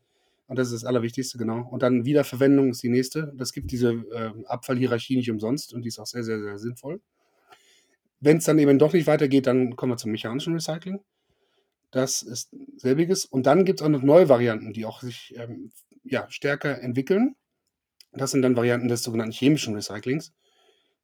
und 0.47 0.59
das 0.59 0.69
ist 0.69 0.83
das 0.83 0.85
Allerwichtigste, 0.85 1.39
genau. 1.39 1.67
Und 1.71 1.83
dann 1.83 2.05
Wiederverwendung 2.05 2.71
ist 2.71 2.83
die 2.83 2.91
nächste. 2.91 3.33
Das 3.37 3.53
gibt 3.53 3.71
diese 3.71 3.93
äh, 3.93 4.33
Abfallhierarchie 4.47 5.17
nicht 5.17 5.31
umsonst 5.31 5.73
und 5.73 5.83
die 5.83 5.89
ist 5.89 5.99
auch 5.99 6.07
sehr, 6.07 6.23
sehr, 6.23 6.39
sehr 6.39 6.59
sinnvoll. 6.59 7.01
Wenn 8.21 8.39
es 8.39 8.45
dann 8.45 8.59
eben 8.59 8.79
doch 8.79 8.93
nicht 8.93 9.07
weitergeht, 9.07 9.47
dann 9.47 9.77
kommen 9.77 9.93
wir 9.93 9.97
zum 9.97 10.11
mechanischen 10.11 10.55
Recycling. 10.55 11.01
Das 11.91 12.23
ist 12.23 12.55
selbiges. 12.77 13.25
Und 13.25 13.47
dann 13.47 13.65
gibt 13.65 13.81
es 13.81 13.87
auch 13.87 13.91
noch 13.91 14.03
neue 14.03 14.29
Varianten, 14.29 14.73
die 14.73 14.85
auch 14.85 15.01
sich 15.01 15.35
ähm, 15.37 15.71
ja, 16.03 16.27
stärker 16.31 16.81
entwickeln. 16.81 17.37
Das 18.13 18.31
sind 18.31 18.43
dann 18.43 18.57
Varianten 18.57 18.89
des 18.89 19.03
sogenannten 19.03 19.33
chemischen 19.33 19.75
Recyclings, 19.75 20.33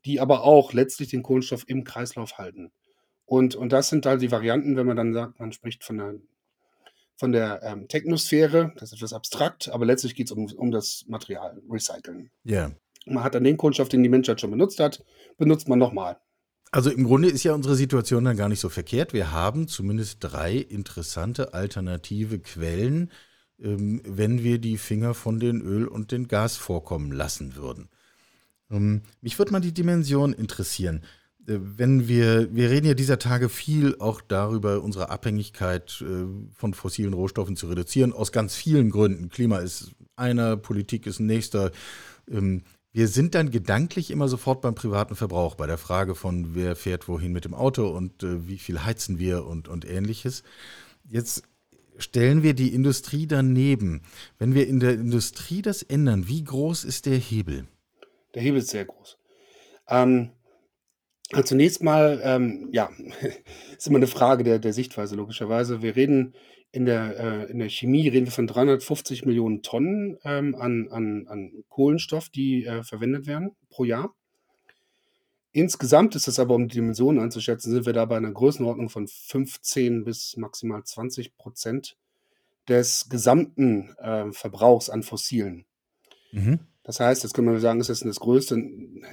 die 0.04 0.20
aber 0.20 0.44
auch 0.44 0.72
letztlich 0.72 1.08
den 1.08 1.22
Kohlenstoff 1.22 1.64
im 1.66 1.84
Kreislauf 1.84 2.38
halten. 2.38 2.72
Und, 3.24 3.54
und 3.54 3.72
das 3.72 3.88
sind 3.88 4.06
halt 4.06 4.22
die 4.22 4.30
Varianten, 4.30 4.76
wenn 4.76 4.86
man 4.86 4.96
dann 4.96 5.12
sagt, 5.12 5.38
man 5.40 5.52
spricht 5.52 5.84
von 5.84 5.98
der, 5.98 6.14
von 7.20 7.32
der 7.32 7.62
ähm, 7.62 7.86
Technosphäre, 7.86 8.72
das 8.76 8.90
ist 8.90 8.96
etwas 8.96 9.12
abstrakt, 9.12 9.68
aber 9.68 9.84
letztlich 9.84 10.14
geht 10.14 10.28
es 10.28 10.32
um, 10.32 10.46
um 10.56 10.70
das 10.70 11.04
Material, 11.06 11.60
Recyceln. 11.68 12.30
Ja. 12.44 12.72
Man 13.04 13.22
hat 13.22 13.34
dann 13.34 13.44
den 13.44 13.58
Kohlenstoff, 13.58 13.90
den 13.90 14.02
die 14.02 14.08
Menschheit 14.08 14.40
schon 14.40 14.50
benutzt 14.50 14.80
hat, 14.80 15.04
benutzt 15.36 15.68
man 15.68 15.78
nochmal. 15.78 16.18
Also 16.72 16.90
im 16.90 17.04
Grunde 17.04 17.28
ist 17.28 17.44
ja 17.44 17.52
unsere 17.52 17.76
Situation 17.76 18.24
dann 18.24 18.38
gar 18.38 18.48
nicht 18.48 18.60
so 18.60 18.70
verkehrt. 18.70 19.12
Wir 19.12 19.32
haben 19.32 19.68
zumindest 19.68 20.18
drei 20.20 20.54
interessante 20.54 21.52
alternative 21.52 22.38
Quellen, 22.38 23.10
ähm, 23.60 24.00
wenn 24.06 24.42
wir 24.42 24.58
die 24.58 24.78
Finger 24.78 25.12
von 25.12 25.38
den 25.38 25.60
Öl- 25.60 25.88
und 25.88 26.12
den 26.12 26.26
Gasvorkommen 26.26 27.12
lassen 27.12 27.54
würden. 27.54 27.90
Ähm, 28.70 29.02
mich 29.20 29.38
würde 29.38 29.52
mal 29.52 29.60
die 29.60 29.74
Dimension 29.74 30.32
interessieren. 30.32 31.02
Äh, 31.46 31.58
wenn 31.60 32.08
wir, 32.08 32.54
wir 32.54 32.70
reden 32.70 32.86
ja 32.86 32.94
dieser 32.94 33.18
Tage 33.18 33.48
viel 33.48 33.96
auch 33.98 34.20
darüber, 34.20 34.82
unsere 34.82 35.10
Abhängigkeit 35.10 36.02
äh, 36.02 36.26
von 36.54 36.74
fossilen 36.74 37.12
Rohstoffen 37.12 37.56
zu 37.56 37.68
reduzieren, 37.68 38.12
aus 38.12 38.32
ganz 38.32 38.54
vielen 38.54 38.90
Gründen. 38.90 39.28
Klima 39.28 39.58
ist 39.58 39.92
einer, 40.16 40.56
Politik 40.56 41.06
ist 41.06 41.20
ein 41.20 41.26
nächster. 41.26 41.70
Ähm, 42.30 42.62
wir 42.92 43.06
sind 43.06 43.36
dann 43.36 43.50
gedanklich 43.50 44.10
immer 44.10 44.26
sofort 44.26 44.62
beim 44.62 44.74
privaten 44.74 45.14
Verbrauch, 45.14 45.54
bei 45.54 45.66
der 45.68 45.78
Frage 45.78 46.16
von, 46.16 46.54
wer 46.56 46.74
fährt 46.74 47.06
wohin 47.06 47.32
mit 47.32 47.44
dem 47.44 47.54
Auto 47.54 47.88
und 47.88 48.22
äh, 48.22 48.48
wie 48.48 48.58
viel 48.58 48.84
heizen 48.84 49.18
wir 49.18 49.46
und, 49.46 49.68
und 49.68 49.88
ähnliches. 49.88 50.42
Jetzt 51.08 51.44
stellen 51.98 52.42
wir 52.42 52.54
die 52.54 52.74
Industrie 52.74 53.26
daneben. 53.26 54.02
Wenn 54.38 54.54
wir 54.54 54.66
in 54.66 54.80
der 54.80 54.94
Industrie 54.94 55.62
das 55.62 55.82
ändern, 55.82 56.26
wie 56.26 56.42
groß 56.42 56.84
ist 56.84 57.06
der 57.06 57.16
Hebel? 57.16 57.66
Der 58.34 58.42
Hebel 58.42 58.60
ist 58.60 58.70
sehr 58.70 58.86
groß. 58.86 59.18
Ähm, 59.88 60.30
zunächst 61.44 61.82
mal, 61.82 62.20
ähm, 62.22 62.68
ja, 62.72 62.90
ist 63.76 63.86
immer 63.86 63.98
eine 63.98 64.06
Frage 64.06 64.44
der, 64.44 64.58
der 64.58 64.72
Sichtweise, 64.72 65.16
logischerweise. 65.16 65.82
Wir 65.82 65.96
reden 65.96 66.34
in 66.72 66.86
der, 66.86 67.18
äh, 67.18 67.50
in 67.50 67.58
der 67.58 67.68
Chemie 67.68 68.08
reden 68.08 68.26
wir 68.26 68.32
von 68.32 68.46
350 68.46 69.24
Millionen 69.24 69.62
Tonnen 69.62 70.18
ähm, 70.24 70.54
an, 70.54 70.88
an, 70.90 71.26
an 71.28 71.64
Kohlenstoff, 71.68 72.28
die 72.28 72.64
äh, 72.64 72.82
verwendet 72.82 73.26
werden 73.26 73.56
pro 73.70 73.84
Jahr. 73.84 74.14
Insgesamt 75.52 76.14
ist 76.14 76.28
es 76.28 76.38
aber, 76.38 76.54
um 76.54 76.68
die 76.68 76.76
Dimensionen 76.76 77.20
einzuschätzen, 77.20 77.72
sind 77.72 77.86
wir 77.86 77.92
da 77.92 78.04
bei 78.04 78.16
einer 78.16 78.30
Größenordnung 78.30 78.88
von 78.88 79.08
15 79.08 80.04
bis 80.04 80.36
maximal 80.36 80.84
20 80.84 81.36
Prozent 81.36 81.96
des 82.68 83.08
gesamten 83.08 83.96
äh, 83.98 84.30
Verbrauchs 84.32 84.90
an 84.90 85.02
Fossilen. 85.02 85.66
Mhm. 86.30 86.60
Das 86.90 86.98
heißt, 86.98 87.22
jetzt 87.22 87.34
können 87.34 87.52
wir 87.52 87.60
sagen, 87.60 87.78
ist 87.78 87.88
das 87.88 88.00
das 88.00 88.18
Größte? 88.18 88.60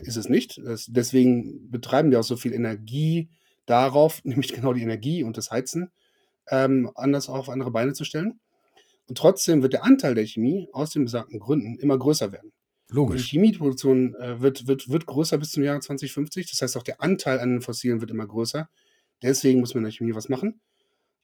Ist 0.02 0.18
es 0.18 0.30
nicht. 0.30 0.60
Das, 0.66 0.88
deswegen 0.88 1.70
betreiben 1.70 2.10
wir 2.10 2.20
auch 2.20 2.24
so 2.24 2.36
viel 2.36 2.52
Energie 2.52 3.30
darauf, 3.68 4.20
nämlich 4.26 4.52
genau 4.52 4.74
die 4.74 4.82
Energie 4.82 5.22
und 5.22 5.38
das 5.38 5.52
Heizen, 5.52 5.92
ähm, 6.50 6.90
anders 6.96 7.30
auf 7.30 7.50
andere 7.50 7.70
Beine 7.70 7.94
zu 7.94 8.04
stellen. 8.04 8.40
Und 9.08 9.20
trotzdem 9.20 9.62
wird 9.62 9.74
der 9.74 9.84
Anteil 9.84 10.16
der 10.16 10.26
Chemie 10.26 10.68
aus 10.74 10.90
den 10.90 11.04
besagten 11.04 11.38
Gründen 11.38 11.78
immer 11.78 12.00
größer 12.00 12.32
werden. 12.32 12.52
Logisch. 12.90 13.30
Die 13.30 13.38
Chemieproduktion 13.38 14.16
äh, 14.16 14.42
wird, 14.42 14.66
wird, 14.66 14.90
wird 14.90 15.06
größer 15.06 15.38
bis 15.38 15.52
zum 15.52 15.62
Jahre 15.62 15.80
2050. 15.80 16.50
Das 16.50 16.60
heißt, 16.64 16.78
auch 16.78 16.84
der 16.84 17.00
Anteil 17.00 17.40
an 17.40 17.52
den 17.52 17.62
Fossilen 17.62 18.02
wird 18.02 18.10
immer 18.10 18.26
größer. 18.26 18.68
Deswegen 19.22 19.60
muss 19.60 19.76
man 19.76 19.82
in 19.84 19.92
der 19.92 19.92
Chemie 19.92 20.16
was 20.16 20.30
machen. 20.30 20.62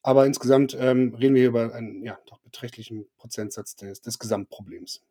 Aber 0.04 0.28
insgesamt 0.28 0.78
ähm, 0.80 1.16
reden 1.16 1.34
wir 1.34 1.48
über 1.48 1.74
einen 1.74 2.04
ja, 2.04 2.20
doch 2.28 2.38
beträchtlichen 2.42 3.08
Prozentsatz 3.18 3.76
des, 3.76 4.02
des 4.02 4.20
Gesamtproblems. 4.20 5.02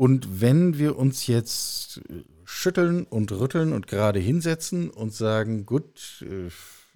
Und 0.00 0.40
wenn 0.40 0.78
wir 0.78 0.96
uns 0.96 1.26
jetzt 1.26 2.00
schütteln 2.46 3.04
und 3.04 3.32
rütteln 3.32 3.74
und 3.74 3.86
gerade 3.86 4.18
hinsetzen 4.18 4.88
und 4.88 5.12
sagen, 5.12 5.66
gut, 5.66 6.24
äh, 6.26 6.46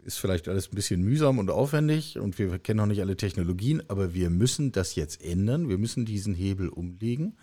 ist 0.07 0.17
vielleicht 0.17 0.49
alles 0.49 0.73
ein 0.73 0.75
bisschen 0.75 1.03
mühsam 1.03 1.39
und 1.39 1.51
aufwendig 1.51 2.19
und 2.19 2.39
wir 2.39 2.59
kennen 2.59 2.79
noch 2.79 2.87
nicht 2.87 3.03
alle 3.03 3.19
Technologien, 3.19 3.83
aber 3.89 4.15
wir 4.15 4.31
müssen 4.31 4.73
das 4.73 4.95
jetzt 4.95 5.23
ändern, 5.23 5.69
wir 5.69 5.77
müssen 5.77 6.07
diesen 6.07 6.33
Hebel 6.33 6.71
umlegen. 6.71 7.37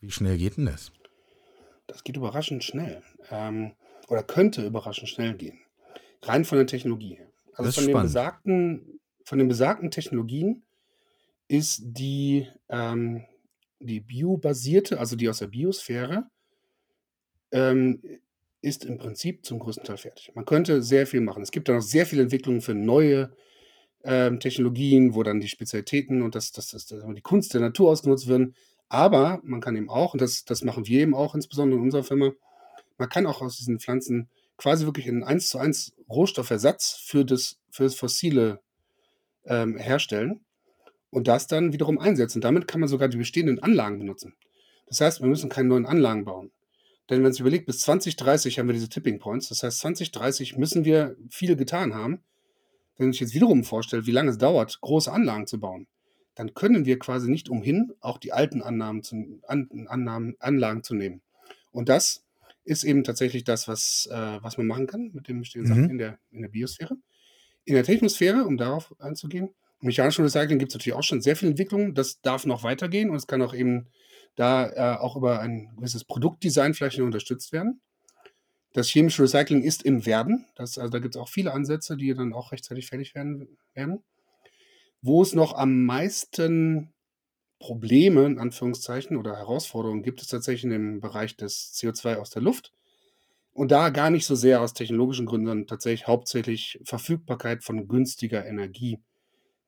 Wie 0.00 0.10
schnell 0.10 0.38
geht 0.38 0.56
denn 0.56 0.64
das? 0.64 0.90
Das 1.86 2.02
geht 2.02 2.16
überraschend 2.16 2.64
schnell. 2.64 3.02
Ähm, 3.30 3.72
oder 4.08 4.22
könnte 4.22 4.64
überraschend 4.64 5.10
schnell 5.10 5.34
gehen. 5.34 5.58
Rein 6.22 6.46
von 6.46 6.56
der 6.56 6.66
Technologie 6.66 7.16
her. 7.16 7.28
Also 7.52 7.72
von 7.72 7.92
den, 7.92 8.02
besagten, 8.02 9.00
von 9.22 9.38
den 9.38 9.48
besagten 9.48 9.90
Technologien 9.90 10.62
ist 11.46 11.82
die, 11.84 12.48
ähm, 12.70 13.26
die 13.80 14.00
biobasierte, 14.00 14.98
also 14.98 15.16
die 15.16 15.28
aus 15.28 15.38
der 15.38 15.48
Biosphäre, 15.48 16.24
ähm, 17.52 18.02
ist 18.60 18.84
im 18.84 18.98
Prinzip 18.98 19.46
zum 19.46 19.58
größten 19.58 19.84
Teil 19.84 19.98
fertig. 19.98 20.32
Man 20.34 20.44
könnte 20.44 20.82
sehr 20.82 21.06
viel 21.06 21.20
machen. 21.20 21.42
Es 21.42 21.50
gibt 21.50 21.68
da 21.68 21.74
noch 21.74 21.82
sehr 21.82 22.06
viele 22.06 22.22
Entwicklungen 22.22 22.60
für 22.60 22.74
neue 22.74 23.32
ähm, 24.04 24.40
Technologien, 24.40 25.14
wo 25.14 25.22
dann 25.22 25.40
die 25.40 25.48
Spezialitäten 25.48 26.22
und 26.22 26.34
das, 26.34 26.52
das, 26.52 26.68
das, 26.68 26.86
das, 26.86 27.04
die 27.06 27.20
Kunst 27.20 27.54
der 27.54 27.60
Natur 27.60 27.90
ausgenutzt 27.90 28.28
werden. 28.28 28.54
Aber 28.88 29.40
man 29.44 29.60
kann 29.60 29.76
eben 29.76 29.88
auch, 29.88 30.12
und 30.12 30.20
das, 30.20 30.44
das 30.44 30.62
machen 30.62 30.86
wir 30.86 31.00
eben 31.00 31.14
auch, 31.14 31.34
insbesondere 31.34 31.78
in 31.78 31.84
unserer 31.84 32.04
Firma, 32.04 32.32
man 32.96 33.08
kann 33.08 33.26
auch 33.26 33.42
aus 33.42 33.58
diesen 33.58 33.78
Pflanzen 33.78 34.28
quasi 34.56 34.86
wirklich 34.86 35.08
einen 35.08 35.22
1 35.22 35.50
zu 35.50 35.58
1 35.58 35.94
Rohstoffersatz 36.08 37.00
für 37.04 37.24
das, 37.24 37.58
für 37.70 37.84
das 37.84 37.94
Fossile 37.94 38.60
ähm, 39.44 39.76
herstellen 39.76 40.44
und 41.10 41.28
das 41.28 41.46
dann 41.46 41.72
wiederum 41.72 41.98
einsetzen. 41.98 42.40
Damit 42.40 42.68
kann 42.68 42.80
man 42.80 42.88
sogar 42.88 43.08
die 43.08 43.16
bestehenden 43.16 43.62
Anlagen 43.62 43.98
benutzen. 43.98 44.34
Das 44.86 45.00
heißt, 45.00 45.20
wir 45.20 45.28
müssen 45.28 45.50
keine 45.50 45.68
neuen 45.68 45.86
Anlagen 45.86 46.24
bauen. 46.24 46.50
Denn 47.08 47.16
wenn 47.16 47.22
man 47.22 47.32
sich 47.32 47.40
überlegt, 47.40 47.66
bis 47.66 47.80
2030 47.80 48.58
haben 48.58 48.68
wir 48.68 48.74
diese 48.74 48.88
Tipping 48.88 49.18
Points. 49.18 49.48
Das 49.48 49.62
heißt, 49.62 49.78
2030 49.78 50.56
müssen 50.56 50.84
wir 50.84 51.16
viel 51.30 51.56
getan 51.56 51.94
haben. 51.94 52.22
Wenn 52.96 53.12
sich 53.12 53.20
jetzt 53.20 53.34
wiederum 53.34 53.64
vorstellt, 53.64 54.06
wie 54.06 54.12
lange 54.12 54.30
es 54.30 54.38
dauert, 54.38 54.80
große 54.80 55.10
Anlagen 55.10 55.46
zu 55.46 55.60
bauen, 55.60 55.86
dann 56.34 56.54
können 56.54 56.84
wir 56.84 56.98
quasi 56.98 57.30
nicht 57.30 57.48
umhin, 57.48 57.92
auch 58.00 58.18
die 58.18 58.32
alten 58.32 58.62
Annahmen 58.62 59.02
zu, 59.02 59.40
An, 59.46 59.68
Annahmen, 59.88 60.36
Anlagen 60.38 60.82
zu 60.82 60.94
nehmen. 60.94 61.22
Und 61.72 61.88
das 61.88 62.24
ist 62.64 62.84
eben 62.84 63.04
tatsächlich 63.04 63.44
das, 63.44 63.66
was, 63.66 64.08
äh, 64.12 64.38
was 64.42 64.58
man 64.58 64.66
machen 64.66 64.86
kann 64.86 65.10
mit 65.14 65.28
den 65.28 65.40
bestehenden 65.40 65.72
mhm. 65.72 65.76
Sachen 65.76 65.90
in 65.90 65.98
der, 65.98 66.18
in 66.30 66.42
der 66.42 66.48
Biosphäre. 66.48 66.96
In 67.64 67.74
der 67.74 67.84
Technosphäre, 67.84 68.44
um 68.44 68.56
darauf 68.56 68.94
einzugehen, 69.00 69.50
mechanischen 69.80 70.24
Recycling 70.24 70.58
gibt 70.58 70.72
es 70.72 70.74
natürlich 70.74 70.96
auch 70.96 71.02
schon 71.02 71.20
sehr 71.20 71.36
viel 71.36 71.48
Entwicklung. 71.48 71.94
Das 71.94 72.20
darf 72.20 72.46
noch 72.46 72.62
weitergehen 72.62 73.10
und 73.10 73.16
es 73.16 73.26
kann 73.26 73.42
auch 73.42 73.54
eben 73.54 73.88
da 74.34 74.68
äh, 74.70 74.98
auch 74.98 75.16
über 75.16 75.40
ein 75.40 75.74
gewisses 75.76 76.04
Produktdesign 76.04 76.74
vielleicht 76.74 77.00
unterstützt 77.00 77.52
werden. 77.52 77.80
Das 78.72 78.88
chemische 78.88 79.22
Recycling 79.22 79.62
ist 79.62 79.82
im 79.82 80.06
Werden. 80.06 80.46
Das, 80.54 80.78
also 80.78 80.90
da 80.90 80.98
gibt 80.98 81.16
es 81.16 81.20
auch 81.20 81.28
viele 81.28 81.52
Ansätze, 81.52 81.96
die 81.96 82.14
dann 82.14 82.32
auch 82.32 82.52
rechtzeitig 82.52 82.86
fertig 82.86 83.14
werden. 83.14 83.58
werden. 83.74 84.04
Wo 85.00 85.22
es 85.22 85.32
noch 85.32 85.54
am 85.54 85.84
meisten 85.84 86.92
Probleme, 87.58 88.26
in 88.26 88.38
Anführungszeichen, 88.38 89.16
oder 89.16 89.36
Herausforderungen 89.36 90.02
gibt 90.02 90.22
es 90.22 90.28
tatsächlich 90.28 90.70
dem 90.70 91.00
Bereich 91.00 91.36
des 91.36 91.72
CO2 91.74 92.16
aus 92.16 92.30
der 92.30 92.42
Luft. 92.42 92.72
Und 93.52 93.72
da 93.72 93.88
gar 93.88 94.10
nicht 94.10 94.26
so 94.26 94.36
sehr 94.36 94.60
aus 94.60 94.74
technologischen 94.74 95.26
Gründen, 95.26 95.48
sondern 95.48 95.66
tatsächlich 95.66 96.06
hauptsächlich 96.06 96.78
Verfügbarkeit 96.84 97.64
von 97.64 97.88
günstiger 97.88 98.46
Energie, 98.46 99.00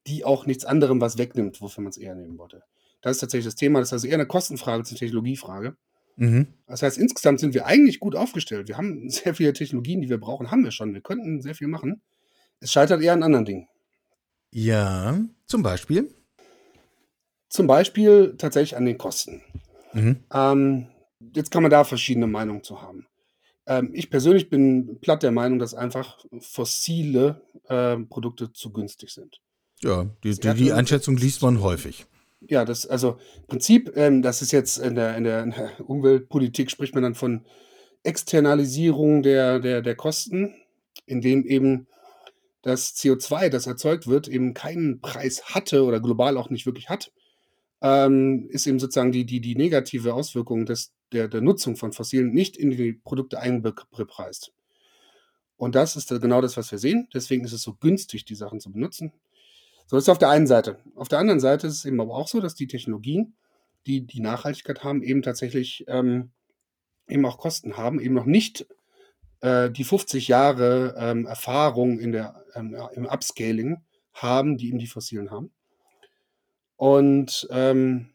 die 0.06 0.24
auch 0.24 0.46
nichts 0.46 0.64
anderem 0.64 1.00
was 1.00 1.18
wegnimmt, 1.18 1.60
wofür 1.60 1.82
man 1.82 1.90
es 1.90 1.96
eher 1.96 2.14
nehmen 2.14 2.38
wollte. 2.38 2.62
Das 3.02 3.16
ist 3.16 3.20
tatsächlich 3.20 3.46
das 3.46 3.54
Thema. 3.54 3.78
Das 3.78 3.88
ist 3.88 3.92
also 3.92 4.06
eher 4.06 4.14
eine 4.14 4.26
Kostenfrage 4.26 4.80
als 4.80 4.90
eine 4.90 4.98
Technologiefrage. 4.98 5.76
Mhm. 6.16 6.48
Das 6.66 6.82
heißt, 6.82 6.98
insgesamt 6.98 7.40
sind 7.40 7.54
wir 7.54 7.66
eigentlich 7.66 8.00
gut 8.00 8.14
aufgestellt. 8.14 8.68
Wir 8.68 8.76
haben 8.76 9.08
sehr 9.10 9.34
viele 9.34 9.52
Technologien, 9.52 10.00
die 10.00 10.08
wir 10.08 10.18
brauchen, 10.18 10.50
haben 10.50 10.64
wir 10.64 10.70
schon. 10.70 10.94
Wir 10.94 11.00
könnten 11.00 11.40
sehr 11.40 11.54
viel 11.54 11.68
machen. 11.68 12.02
Es 12.60 12.72
scheitert 12.72 13.02
eher 13.02 13.14
an 13.14 13.22
anderen 13.22 13.46
Dingen. 13.46 13.68
Ja, 14.50 15.18
zum 15.46 15.62
Beispiel? 15.62 16.12
Zum 17.48 17.66
Beispiel 17.66 18.34
tatsächlich 18.36 18.76
an 18.76 18.84
den 18.84 18.98
Kosten. 18.98 19.42
Mhm. 19.92 20.24
Ähm, 20.32 20.88
jetzt 21.34 21.50
kann 21.50 21.62
man 21.62 21.70
da 21.70 21.84
verschiedene 21.84 22.26
Meinungen 22.26 22.62
zu 22.62 22.82
haben. 22.82 23.06
Ähm, 23.66 23.90
ich 23.94 24.10
persönlich 24.10 24.50
bin 24.50 24.98
platt 25.00 25.22
der 25.22 25.32
Meinung, 25.32 25.58
dass 25.58 25.74
einfach 25.74 26.24
fossile 26.40 27.42
äh, 27.68 27.96
Produkte 27.96 28.52
zu 28.52 28.72
günstig 28.72 29.10
sind. 29.10 29.40
Ja, 29.82 30.06
die, 30.24 30.34
die, 30.34 30.54
die 30.54 30.72
Einschätzung 30.72 31.16
liest 31.16 31.42
man 31.42 31.60
häufig. 31.62 32.06
Ja, 32.40 32.64
das, 32.64 32.86
also 32.86 33.18
im 33.38 33.46
Prinzip, 33.46 33.92
ähm, 33.96 34.22
das 34.22 34.42
ist 34.42 34.52
jetzt 34.52 34.78
in 34.78 34.94
der, 34.94 35.16
in 35.16 35.24
der, 35.24 35.70
Umweltpolitik 35.86 36.70
spricht 36.70 36.94
man 36.94 37.02
dann 37.02 37.14
von 37.14 37.44
Externalisierung 38.02 39.22
der, 39.22 39.58
der, 39.60 39.82
der 39.82 39.94
Kosten, 39.94 40.54
indem 41.06 41.44
eben 41.44 41.86
das 42.62 42.94
CO2, 42.96 43.48
das 43.48 43.66
erzeugt 43.66 44.06
wird, 44.06 44.28
eben 44.28 44.54
keinen 44.54 45.00
Preis 45.00 45.54
hatte 45.54 45.84
oder 45.84 46.00
global 46.00 46.36
auch 46.36 46.50
nicht 46.50 46.66
wirklich 46.66 46.88
hat, 46.88 47.12
ähm, 47.82 48.48
ist 48.50 48.66
eben 48.66 48.78
sozusagen 48.78 49.12
die, 49.12 49.24
die, 49.24 49.40
die 49.40 49.56
negative 49.56 50.14
Auswirkung 50.14 50.66
des, 50.66 50.92
der, 51.12 51.28
der 51.28 51.40
Nutzung 51.40 51.76
von 51.76 51.92
Fossilen 51.92 52.32
nicht 52.32 52.56
in 52.56 52.70
die 52.70 52.92
Produkte 52.92 53.40
einbepreist. 53.40 54.52
Und 55.56 55.74
das 55.74 55.96
ist 55.96 56.08
genau 56.08 56.40
das, 56.40 56.56
was 56.56 56.70
wir 56.70 56.78
sehen. 56.78 57.08
Deswegen 57.12 57.44
ist 57.44 57.52
es 57.52 57.62
so 57.62 57.74
günstig, 57.74 58.24
die 58.24 58.34
Sachen 58.34 58.60
zu 58.60 58.72
benutzen. 58.72 59.12
So 59.90 59.96
ist 59.96 60.04
es 60.04 60.08
auf 60.08 60.18
der 60.18 60.28
einen 60.28 60.46
Seite. 60.46 60.78
Auf 60.94 61.08
der 61.08 61.18
anderen 61.18 61.40
Seite 61.40 61.66
ist 61.66 61.78
es 61.78 61.84
eben 61.84 62.00
aber 62.00 62.14
auch 62.14 62.28
so, 62.28 62.40
dass 62.40 62.54
die 62.54 62.68
Technologien, 62.68 63.34
die 63.88 64.06
die 64.06 64.20
Nachhaltigkeit 64.20 64.84
haben, 64.84 65.02
eben 65.02 65.20
tatsächlich 65.20 65.84
ähm, 65.88 66.30
eben 67.08 67.26
auch 67.26 67.38
Kosten 67.38 67.76
haben, 67.76 67.98
eben 67.98 68.14
noch 68.14 68.24
nicht 68.24 68.68
äh, 69.40 69.68
die 69.68 69.82
50 69.82 70.28
Jahre 70.28 70.94
ähm, 70.96 71.26
Erfahrung 71.26 71.98
in 71.98 72.12
der 72.12 72.40
ähm, 72.54 72.76
im 72.92 73.04
Upscaling 73.04 73.82
haben, 74.12 74.58
die 74.58 74.68
eben 74.68 74.78
die 74.78 74.86
fossilen 74.86 75.32
haben. 75.32 75.50
Und 76.76 77.48
ähm, 77.50 78.10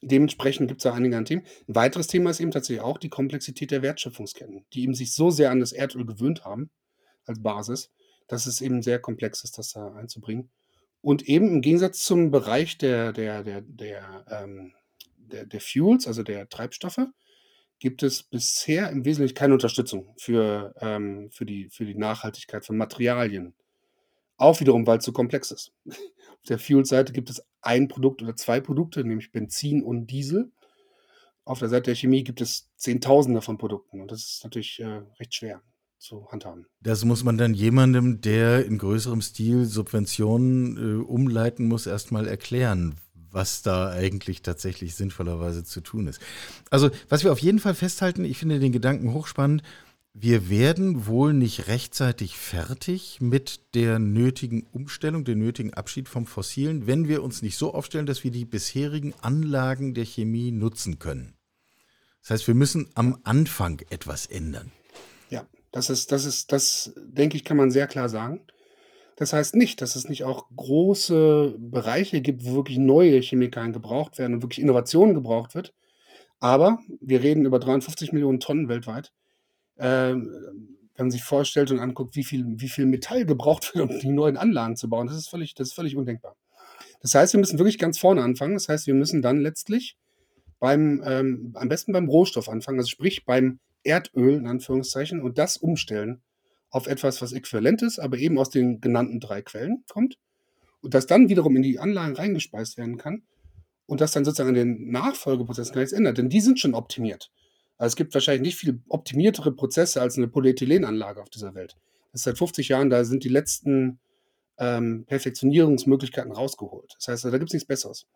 dementsprechend 0.00 0.68
gibt 0.68 0.80
es 0.80 0.84
da 0.84 0.94
einige 0.94 1.22
Themen. 1.24 1.44
Ein 1.68 1.74
weiteres 1.74 2.06
Thema 2.06 2.30
ist 2.30 2.40
eben 2.40 2.52
tatsächlich 2.52 2.80
auch 2.80 2.96
die 2.96 3.10
Komplexität 3.10 3.70
der 3.70 3.82
Wertschöpfungsketten, 3.82 4.64
die 4.72 4.84
eben 4.84 4.94
sich 4.94 5.12
so 5.12 5.28
sehr 5.28 5.50
an 5.50 5.60
das 5.60 5.72
Erdöl 5.72 6.06
gewöhnt 6.06 6.46
haben 6.46 6.70
als 7.26 7.42
Basis, 7.42 7.90
dass 8.28 8.46
es 8.46 8.62
eben 8.62 8.80
sehr 8.80 8.98
komplex 8.98 9.44
ist, 9.44 9.58
das 9.58 9.72
da 9.74 9.92
einzubringen. 9.92 10.48
Und 11.00 11.28
eben 11.28 11.48
im 11.48 11.60
Gegensatz 11.60 12.02
zum 12.02 12.30
Bereich 12.30 12.78
der, 12.78 13.12
der, 13.12 13.44
der, 13.44 13.60
der, 13.62 14.26
ähm, 14.30 14.74
der, 15.16 15.46
der 15.46 15.60
Fuels, 15.60 16.06
also 16.06 16.22
der 16.22 16.48
Treibstoffe, 16.48 17.06
gibt 17.78 18.02
es 18.02 18.22
bisher 18.22 18.90
im 18.90 19.04
Wesentlichen 19.04 19.34
keine 19.34 19.54
Unterstützung 19.54 20.14
für, 20.18 20.74
ähm, 20.80 21.30
für, 21.30 21.44
die, 21.44 21.68
für 21.68 21.84
die 21.84 21.94
Nachhaltigkeit 21.94 22.64
von 22.64 22.76
Materialien. 22.76 23.54
Auch 24.38 24.60
wiederum, 24.60 24.86
weil 24.86 24.98
es 24.98 25.04
so 25.04 25.12
komplex 25.12 25.50
ist. 25.50 25.72
Auf 25.86 26.48
der 26.48 26.58
Fuel-Seite 26.58 27.12
gibt 27.12 27.30
es 27.30 27.42
ein 27.60 27.88
Produkt 27.88 28.22
oder 28.22 28.36
zwei 28.36 28.60
Produkte, 28.60 29.04
nämlich 29.04 29.32
Benzin 29.32 29.82
und 29.82 30.06
Diesel. 30.06 30.50
Auf 31.44 31.58
der 31.58 31.68
Seite 31.68 31.84
der 31.84 31.94
Chemie 31.94 32.24
gibt 32.24 32.40
es 32.40 32.70
Zehntausende 32.76 33.40
von 33.40 33.58
Produkten 33.58 34.00
und 34.00 34.10
das 34.10 34.22
ist 34.22 34.44
natürlich 34.44 34.80
äh, 34.80 35.02
recht 35.18 35.34
schwer 35.34 35.62
zu 35.98 36.28
handhaben. 36.30 36.66
Das 36.80 37.04
muss 37.04 37.24
man 37.24 37.38
dann 37.38 37.54
jemandem, 37.54 38.20
der 38.20 38.64
in 38.64 38.78
größerem 38.78 39.22
Stil 39.22 39.64
Subventionen 39.64 40.76
äh, 40.76 41.02
umleiten 41.02 41.66
muss, 41.66 41.86
erstmal 41.86 42.26
erklären, 42.26 42.96
was 43.30 43.62
da 43.62 43.90
eigentlich 43.90 44.42
tatsächlich 44.42 44.94
sinnvollerweise 44.94 45.64
zu 45.64 45.80
tun 45.80 46.06
ist. 46.06 46.20
Also, 46.70 46.90
was 47.08 47.24
wir 47.24 47.32
auf 47.32 47.38
jeden 47.38 47.58
Fall 47.58 47.74
festhalten, 47.74 48.24
ich 48.24 48.38
finde 48.38 48.58
den 48.58 48.72
Gedanken 48.72 49.12
hochspannend, 49.12 49.62
wir 50.18 50.48
werden 50.48 51.06
wohl 51.06 51.34
nicht 51.34 51.68
rechtzeitig 51.68 52.38
fertig 52.38 53.20
mit 53.20 53.74
der 53.74 53.98
nötigen 53.98 54.62
Umstellung, 54.72 55.24
dem 55.24 55.38
nötigen 55.38 55.74
Abschied 55.74 56.08
vom 56.08 56.24
Fossilen, 56.24 56.86
wenn 56.86 57.06
wir 57.06 57.22
uns 57.22 57.42
nicht 57.42 57.58
so 57.58 57.74
aufstellen, 57.74 58.06
dass 58.06 58.24
wir 58.24 58.30
die 58.30 58.46
bisherigen 58.46 59.12
Anlagen 59.20 59.92
der 59.92 60.06
Chemie 60.06 60.52
nutzen 60.52 60.98
können. 60.98 61.34
Das 62.22 62.30
heißt, 62.30 62.46
wir 62.46 62.54
müssen 62.54 62.88
am 62.94 63.18
Anfang 63.24 63.82
etwas 63.90 64.24
ändern. 64.24 64.72
Das 65.76 65.90
ist, 65.90 66.10
das 66.10 66.24
ist, 66.24 66.52
das 66.52 66.92
denke 66.96 67.36
ich, 67.36 67.44
kann 67.44 67.56
man 67.56 67.70
sehr 67.70 67.86
klar 67.86 68.08
sagen. 68.08 68.40
Das 69.16 69.32
heißt 69.32 69.54
nicht, 69.56 69.82
dass 69.82 69.96
es 69.96 70.08
nicht 70.08 70.24
auch 70.24 70.46
große 70.54 71.54
Bereiche 71.58 72.20
gibt, 72.20 72.44
wo 72.44 72.54
wirklich 72.54 72.78
neue 72.78 73.20
Chemikalien 73.20 73.72
gebraucht 73.72 74.18
werden 74.18 74.34
und 74.34 74.42
wirklich 74.42 74.60
Innovationen 74.60 75.14
gebraucht 75.14 75.54
wird. 75.54 75.74
Aber 76.40 76.78
wir 77.00 77.22
reden 77.22 77.44
über 77.44 77.58
53 77.58 78.12
Millionen 78.12 78.40
Tonnen 78.40 78.68
weltweit 78.68 79.12
ähm, 79.78 80.32
wenn 80.94 81.06
man 81.06 81.10
sich 81.10 81.24
vorstellt 81.24 81.70
und 81.70 81.78
anguckt, 81.78 82.16
wie 82.16 82.24
viel, 82.24 82.44
wie 82.46 82.68
viel 82.68 82.86
Metall 82.86 83.26
gebraucht 83.26 83.70
wird, 83.74 83.90
um 83.90 83.98
die 83.98 84.08
neuen 84.08 84.36
Anlagen 84.36 84.76
zu 84.76 84.88
bauen, 84.88 85.06
das 85.06 85.16
ist 85.16 85.28
völlig, 85.28 85.54
das 85.54 85.68
ist 85.68 85.74
völlig 85.74 85.96
undenkbar. 85.96 86.36
Das 87.00 87.14
heißt, 87.14 87.34
wir 87.34 87.40
müssen 87.40 87.58
wirklich 87.58 87.78
ganz 87.78 87.98
vorne 87.98 88.22
anfangen. 88.22 88.54
Das 88.54 88.68
heißt, 88.68 88.86
wir 88.86 88.94
müssen 88.94 89.20
dann 89.20 89.40
letztlich 89.40 89.96
beim, 90.58 91.02
ähm, 91.04 91.52
am 91.54 91.68
besten 91.68 91.92
beim 91.92 92.08
Rohstoff 92.08 92.48
anfangen, 92.48 92.78
also 92.78 92.88
sprich 92.88 93.26
beim 93.26 93.60
Erdöl 93.86 94.34
in 94.34 94.46
Anführungszeichen 94.46 95.22
und 95.22 95.38
das 95.38 95.56
umstellen 95.56 96.22
auf 96.70 96.86
etwas, 96.86 97.22
was 97.22 97.32
äquivalent 97.32 97.82
ist, 97.82 97.98
aber 97.98 98.18
eben 98.18 98.38
aus 98.38 98.50
den 98.50 98.80
genannten 98.80 99.20
drei 99.20 99.42
Quellen 99.42 99.84
kommt 99.88 100.18
und 100.82 100.94
das 100.94 101.06
dann 101.06 101.28
wiederum 101.28 101.56
in 101.56 101.62
die 101.62 101.78
Anlagen 101.78 102.16
reingespeist 102.16 102.76
werden 102.76 102.98
kann 102.98 103.22
und 103.86 104.00
das 104.00 104.12
dann 104.12 104.24
sozusagen 104.24 104.50
in 104.50 104.54
den 104.54 104.90
Nachfolgeprozessen 104.90 105.72
gar 105.72 105.80
nichts 105.80 105.92
ändert, 105.92 106.18
denn 106.18 106.28
die 106.28 106.40
sind 106.40 106.60
schon 106.60 106.74
optimiert. 106.74 107.30
Also 107.78 107.92
es 107.92 107.96
gibt 107.96 108.14
wahrscheinlich 108.14 108.42
nicht 108.42 108.56
viel 108.56 108.80
optimiertere 108.88 109.52
Prozesse 109.52 110.00
als 110.00 110.16
eine 110.16 110.28
Polyethylenanlage 110.28 111.22
auf 111.22 111.30
dieser 111.30 111.54
Welt. 111.54 111.76
Das 112.12 112.20
ist 112.20 112.24
seit 112.24 112.38
50 112.38 112.68
Jahren, 112.68 112.90
da 112.90 113.04
sind 113.04 113.24
die 113.24 113.28
letzten 113.28 113.98
ähm, 114.58 115.04
Perfektionierungsmöglichkeiten 115.06 116.32
rausgeholt. 116.32 116.94
Das 116.98 117.08
heißt, 117.08 117.24
da 117.26 117.38
gibt 117.38 117.50
es 117.50 117.54
nichts 117.54 117.66
Besseres. 117.66 118.06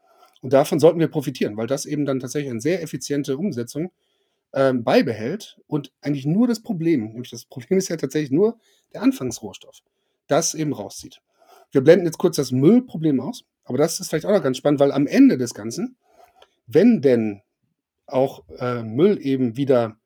Und 0.41 0.53
davon 0.53 0.81
sollten 0.81 1.01
wir 1.01 1.09
profitieren, 1.09 1.57
weil 1.57 1.67
das 1.67 1.85
eben 1.85 2.07
dann 2.07 2.21
tatsächlich 2.21 2.51
eine 2.51 2.61
sehr 2.61 2.83
effiziente 2.83 3.37
Umsetzung 3.37 3.93
ähm, 4.53 4.85
beibehält 4.85 5.59
und 5.67 5.93
eigentlich 6.01 6.27
nur 6.27 6.49
das 6.49 6.61
Problem, 6.61 7.13
nämlich 7.13 7.31
das 7.31 7.45
Problem 7.45 7.79
ist 7.79 7.89
ja 7.89 7.97
tatsächlich 7.97 8.31
nur 8.31 8.59
der 8.93 9.03
Anfangsrohstoff, 9.03 9.79
das 10.27 10.55
eben 10.55 10.73
rauszieht. 10.73 11.21
Wir 11.71 11.83
blenden 11.83 12.07
jetzt 12.07 12.19
kurz 12.19 12.37
das 12.37 12.51
Müllproblem 12.51 13.21
aus, 13.21 13.45
aber 13.65 13.79
das 13.79 14.01
ist 14.01 14.09
vielleicht 14.09 14.27
auch 14.27 14.33
noch 14.33 14.43
ganz 14.43 14.57
spannend, 14.57 14.81
weil 14.81 14.93
am 14.93 15.07
Ende 15.07 15.39
des 15.39 15.55
Ganzen, 15.55 15.97
wenn 16.67 17.01
denn 17.01 17.43
auch 18.07 18.43
äh, 18.59 18.83
Müll 18.83 19.25
eben 19.25 19.57
wieder 19.57 19.97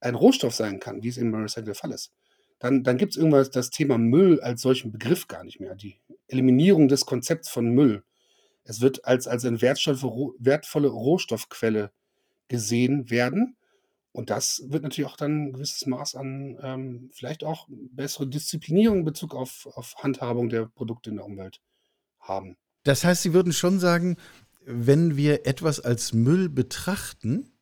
ein 0.00 0.14
Rohstoff 0.14 0.54
sein 0.54 0.80
kann, 0.80 1.02
wie 1.02 1.08
es 1.08 1.16
im 1.16 1.34
Recycle 1.34 1.64
der 1.64 1.74
Fall 1.74 1.92
ist, 1.92 2.12
dann, 2.60 2.84
dann 2.84 2.98
gibt 2.98 3.12
es 3.12 3.16
irgendwas 3.16 3.50
das 3.50 3.70
Thema 3.70 3.98
Müll 3.98 4.40
als 4.40 4.62
solchen 4.62 4.92
Begriff 4.92 5.26
gar 5.26 5.44
nicht 5.44 5.60
mehr. 5.60 5.74
Die 5.74 5.96
Eliminierung 6.28 6.88
des 6.88 7.06
Konzepts 7.06 7.48
von 7.48 7.70
Müll. 7.70 8.04
Es 8.64 8.80
wird 8.80 9.04
als, 9.04 9.26
als 9.26 9.44
eine 9.44 9.60
wertvolle 9.60 10.88
Rohstoffquelle 10.88 11.90
gesehen 12.48 13.10
werden. 13.10 13.56
Und 14.12 14.30
das 14.30 14.62
wird 14.66 14.82
natürlich 14.82 15.08
auch 15.08 15.16
dann 15.16 15.46
ein 15.46 15.52
gewisses 15.52 15.86
Maß 15.86 16.16
an 16.16 16.58
ähm, 16.62 17.10
vielleicht 17.12 17.44
auch 17.44 17.68
bessere 17.70 18.26
Disziplinierung 18.26 18.98
in 18.98 19.04
Bezug 19.04 19.34
auf, 19.34 19.68
auf 19.74 19.94
Handhabung 19.98 20.48
der 20.48 20.66
Produkte 20.66 21.10
in 21.10 21.16
der 21.16 21.24
Umwelt 21.24 21.60
haben. 22.18 22.56
Das 22.82 23.04
heißt, 23.04 23.22
Sie 23.22 23.34
würden 23.34 23.52
schon 23.52 23.78
sagen, 23.78 24.16
wenn 24.64 25.16
wir 25.16 25.46
etwas 25.46 25.80
als 25.80 26.12
Müll 26.12 26.48
betrachten, 26.48 27.52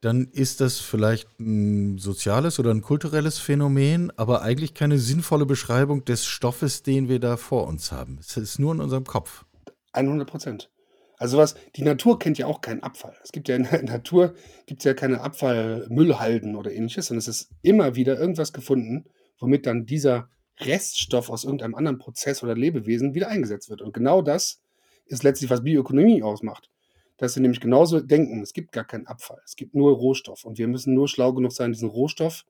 dann 0.00 0.26
ist 0.26 0.60
das 0.60 0.78
vielleicht 0.78 1.40
ein 1.40 1.98
soziales 1.98 2.58
oder 2.58 2.70
ein 2.70 2.82
kulturelles 2.82 3.38
Phänomen, 3.38 4.12
aber 4.16 4.42
eigentlich 4.42 4.74
keine 4.74 4.98
sinnvolle 4.98 5.46
Beschreibung 5.46 6.04
des 6.04 6.26
Stoffes, 6.26 6.82
den 6.82 7.08
wir 7.08 7.18
da 7.18 7.36
vor 7.36 7.66
uns 7.66 7.92
haben. 7.92 8.18
Es 8.20 8.36
ist 8.36 8.58
nur 8.58 8.74
in 8.74 8.80
unserem 8.80 9.04
Kopf. 9.04 9.46
100 9.92 10.28
Prozent. 10.28 10.70
Also 11.18 11.38
was, 11.38 11.54
die 11.76 11.82
Natur 11.82 12.18
kennt 12.18 12.38
ja 12.38 12.46
auch 12.46 12.60
keinen 12.60 12.82
Abfall. 12.82 13.16
Es 13.22 13.32
gibt 13.32 13.48
ja 13.48 13.56
in 13.56 13.64
der 13.64 13.82
Natur 13.84 14.34
gibt 14.66 14.84
ja 14.84 14.94
keine 14.94 15.20
Abfallmüllhalden 15.20 16.56
oder 16.56 16.72
ähnliches, 16.72 17.06
sondern 17.06 17.20
es 17.20 17.28
ist 17.28 17.50
immer 17.62 17.94
wieder 17.94 18.18
irgendwas 18.18 18.52
gefunden, 18.52 19.06
womit 19.38 19.66
dann 19.66 19.86
dieser 19.86 20.28
Reststoff 20.60 21.30
aus 21.30 21.44
irgendeinem 21.44 21.74
anderen 21.74 21.98
Prozess 21.98 22.42
oder 22.42 22.54
Lebewesen 22.54 23.14
wieder 23.14 23.28
eingesetzt 23.28 23.68
wird. 23.70 23.82
Und 23.82 23.92
genau 23.92 24.22
das 24.22 24.62
ist 25.06 25.22
letztlich, 25.22 25.50
was 25.50 25.62
Bioökonomie 25.62 26.22
ausmacht. 26.22 26.70
Dass 27.18 27.32
sie 27.32 27.40
nämlich 27.40 27.60
genauso 27.60 28.00
denken, 28.00 28.42
es 28.42 28.52
gibt 28.52 28.72
gar 28.72 28.84
keinen 28.84 29.06
Abfall, 29.06 29.40
es 29.44 29.56
gibt 29.56 29.74
nur 29.74 29.94
Rohstoff 29.94 30.44
und 30.44 30.58
wir 30.58 30.68
müssen 30.68 30.92
nur 30.92 31.08
schlau 31.08 31.32
genug 31.32 31.52
sein, 31.52 31.72
diesen 31.72 31.88
Rohstoff 31.88 32.44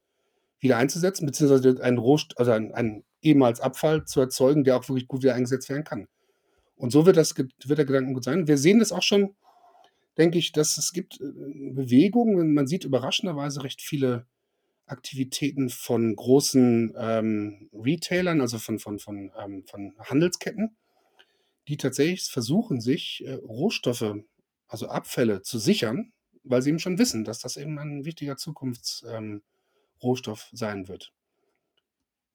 wieder 0.58 0.76
einzusetzen, 0.76 1.24
beziehungsweise 1.24 1.80
einen 1.82 1.98
Rohstoff, 1.98 2.38
also 2.38 2.50
einen, 2.50 2.74
einen 2.74 3.04
ehemals 3.22 3.60
Abfall 3.60 4.04
zu 4.06 4.20
erzeugen, 4.20 4.64
der 4.64 4.76
auch 4.76 4.88
wirklich 4.88 5.06
gut 5.06 5.22
wieder 5.22 5.34
eingesetzt 5.34 5.68
werden 5.68 5.84
kann. 5.84 6.08
Und 6.76 6.90
so 6.90 7.06
wird, 7.06 7.16
das, 7.16 7.36
wird 7.36 7.78
der 7.78 7.86
Gedanke 7.86 8.12
gut 8.12 8.24
sein. 8.24 8.46
Wir 8.46 8.58
sehen 8.58 8.78
das 8.78 8.92
auch 8.92 9.02
schon, 9.02 9.34
denke 10.18 10.38
ich, 10.38 10.52
dass 10.52 10.78
es 10.78 10.92
gibt 10.92 11.20
äh, 11.20 11.72
Bewegungen. 11.72 12.54
Man 12.54 12.66
sieht 12.66 12.84
überraschenderweise 12.84 13.64
recht 13.64 13.82
viele 13.82 14.26
Aktivitäten 14.86 15.68
von 15.68 16.14
großen 16.14 16.94
ähm, 16.96 17.68
Retailern, 17.72 18.40
also 18.40 18.58
von, 18.58 18.78
von, 18.78 18.98
von, 18.98 19.32
ähm, 19.42 19.64
von 19.66 19.94
Handelsketten, 19.98 20.76
die 21.66 21.76
tatsächlich 21.76 22.24
versuchen, 22.24 22.80
sich 22.80 23.24
äh, 23.26 23.34
Rohstoffe, 23.34 24.14
also 24.68 24.88
Abfälle 24.88 25.42
zu 25.42 25.58
sichern, 25.58 26.12
weil 26.44 26.62
sie 26.62 26.70
eben 26.70 26.78
schon 26.78 26.98
wissen, 26.98 27.24
dass 27.24 27.40
das 27.40 27.56
eben 27.56 27.78
ein 27.78 28.04
wichtiger 28.04 28.36
Zukunftsrohstoff 28.36 30.48
ähm, 30.52 30.56
sein 30.56 30.88
wird. 30.88 31.12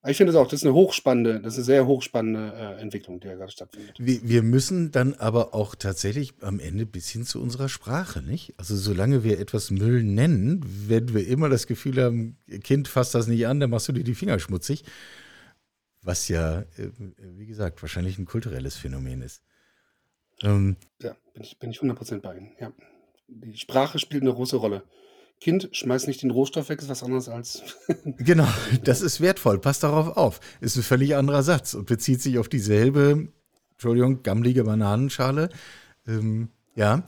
Ich 0.04 0.16
finde 0.16 0.32
es 0.32 0.36
auch, 0.36 0.48
das 0.48 0.60
ist 0.60 0.64
eine 0.64 0.74
hochspannende, 0.74 1.40
das 1.40 1.54
ist 1.54 1.58
eine 1.58 1.64
sehr 1.64 1.86
hochspannende 1.86 2.52
äh, 2.56 2.80
Entwicklung, 2.80 3.20
die 3.20 3.28
ja 3.28 3.36
gerade 3.36 3.52
stattfindet. 3.52 3.94
Wir, 3.98 4.20
wir, 4.22 4.42
müssen 4.42 4.90
dann 4.90 5.14
aber 5.14 5.54
auch 5.54 5.76
tatsächlich 5.76 6.34
am 6.40 6.58
Ende 6.58 6.86
bis 6.86 7.08
hin 7.08 7.24
zu 7.24 7.40
unserer 7.40 7.68
Sprache, 7.68 8.20
nicht? 8.20 8.54
Also 8.56 8.74
solange 8.74 9.22
wir 9.22 9.38
etwas 9.38 9.70
Müll 9.70 10.02
nennen, 10.02 10.60
werden 10.88 11.14
wir 11.14 11.26
immer 11.28 11.48
das 11.48 11.68
Gefühl 11.68 12.02
haben, 12.02 12.36
Kind, 12.64 12.88
fasst 12.88 13.14
das 13.14 13.28
nicht 13.28 13.46
an, 13.46 13.60
dann 13.60 13.70
machst 13.70 13.88
du 13.88 13.92
dir 13.92 14.02
die 14.02 14.16
Finger 14.16 14.40
schmutzig 14.40 14.84
was 16.02 16.28
ja, 16.28 16.60
äh, 16.60 16.90
wie 16.96 17.46
gesagt, 17.46 17.80
wahrscheinlich 17.82 18.18
ein 18.18 18.26
kulturelles 18.26 18.76
Phänomen 18.76 19.22
ist. 19.22 19.42
Ähm, 20.42 20.76
ja, 21.00 21.16
bin 21.32 21.44
ich, 21.44 21.58
bin 21.58 21.70
ich 21.70 21.78
100% 21.78 22.20
bei 22.20 22.36
Ihnen. 22.36 22.52
Ja. 22.58 22.72
Die 23.28 23.56
Sprache 23.56 23.98
spielt 23.98 24.22
eine 24.22 24.34
große 24.34 24.56
Rolle. 24.56 24.82
Kind, 25.42 25.70
schmeiß 25.72 26.06
nicht 26.06 26.22
den 26.22 26.30
Rohstoff 26.30 26.68
weg, 26.68 26.80
ist 26.80 26.88
was 26.88 27.02
anderes 27.02 27.28
als. 27.28 27.62
genau, 28.04 28.46
das 28.84 29.02
ist 29.02 29.20
wertvoll, 29.20 29.58
passt 29.58 29.82
darauf 29.82 30.16
auf. 30.16 30.40
Ist 30.60 30.76
ein 30.76 30.84
völlig 30.84 31.16
anderer 31.16 31.42
Satz 31.42 31.74
und 31.74 31.86
bezieht 31.86 32.22
sich 32.22 32.38
auf 32.38 32.48
dieselbe, 32.48 33.26
Entschuldigung, 33.72 34.22
gammlige 34.22 34.62
Bananenschale. 34.62 35.48
Ähm, 36.06 36.50
ja. 36.76 37.02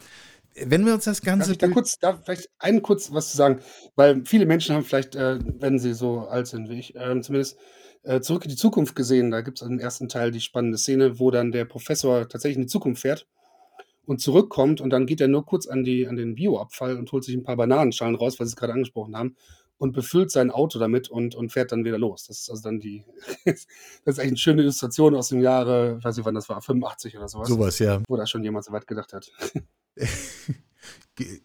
Wenn 0.56 0.84
wir 0.84 0.94
uns 0.94 1.04
das 1.04 1.22
Ganze. 1.22 1.50
Darf 1.50 1.52
ich 1.52 1.58
da 1.58 1.68
kurz, 1.68 1.98
darf 2.00 2.24
vielleicht 2.24 2.50
einen 2.58 2.82
kurz 2.82 3.12
was 3.12 3.30
zu 3.30 3.36
sagen? 3.36 3.60
Weil 3.94 4.24
viele 4.24 4.46
Menschen 4.46 4.74
haben 4.74 4.84
vielleicht, 4.84 5.14
äh, 5.14 5.38
wenn 5.60 5.78
sie 5.78 5.94
so 5.94 6.26
alt 6.26 6.48
sind 6.48 6.68
wie 6.68 6.80
ich, 6.80 6.96
äh, 6.96 7.20
zumindest 7.20 7.56
äh, 8.02 8.20
Zurück 8.20 8.44
in 8.44 8.50
die 8.50 8.56
Zukunft 8.56 8.96
gesehen. 8.96 9.30
Da 9.30 9.42
gibt 9.42 9.62
es 9.62 9.68
im 9.68 9.78
ersten 9.78 10.08
Teil 10.08 10.32
die 10.32 10.40
spannende 10.40 10.76
Szene, 10.76 11.20
wo 11.20 11.30
dann 11.30 11.52
der 11.52 11.66
Professor 11.66 12.28
tatsächlich 12.28 12.56
in 12.56 12.62
die 12.62 12.68
Zukunft 12.68 13.02
fährt 13.02 13.28
und 14.06 14.20
zurückkommt 14.20 14.80
und 14.80 14.90
dann 14.90 15.06
geht 15.06 15.20
er 15.20 15.28
nur 15.28 15.44
kurz 15.44 15.66
an, 15.66 15.84
die, 15.84 16.06
an 16.06 16.16
den 16.16 16.34
Bioabfall 16.34 16.96
und 16.96 17.10
holt 17.12 17.24
sich 17.24 17.34
ein 17.34 17.42
paar 17.42 17.56
Bananenschalen 17.56 18.14
raus, 18.14 18.38
was 18.38 18.50
Sie 18.50 18.56
gerade 18.56 18.72
angesprochen 18.72 19.16
haben, 19.16 19.36
und 19.78 19.92
befüllt 19.92 20.30
sein 20.30 20.50
Auto 20.50 20.78
damit 20.78 21.08
und, 21.08 21.34
und 21.34 21.50
fährt 21.50 21.72
dann 21.72 21.84
wieder 21.84 21.98
los. 21.98 22.26
Das 22.26 22.40
ist 22.40 22.50
also 22.50 22.62
dann 22.62 22.80
die, 22.80 23.04
das 23.44 23.66
ist 24.04 24.18
eigentlich 24.18 24.28
eine 24.28 24.36
schöne 24.36 24.62
Illustration 24.62 25.14
aus 25.14 25.28
dem 25.28 25.40
Jahre, 25.40 26.02
weiß 26.02 26.18
ich 26.18 26.24
wann 26.24 26.34
das 26.34 26.48
war, 26.48 26.60
85 26.60 27.16
oder 27.16 27.28
sowas. 27.28 27.48
Sowas, 27.48 27.78
ja. 27.78 28.02
Wo 28.08 28.16
da 28.16 28.26
schon 28.26 28.44
jemand 28.44 28.64
so 28.64 28.72
weit 28.72 28.86
gedacht 28.86 29.12
hat. 29.12 29.30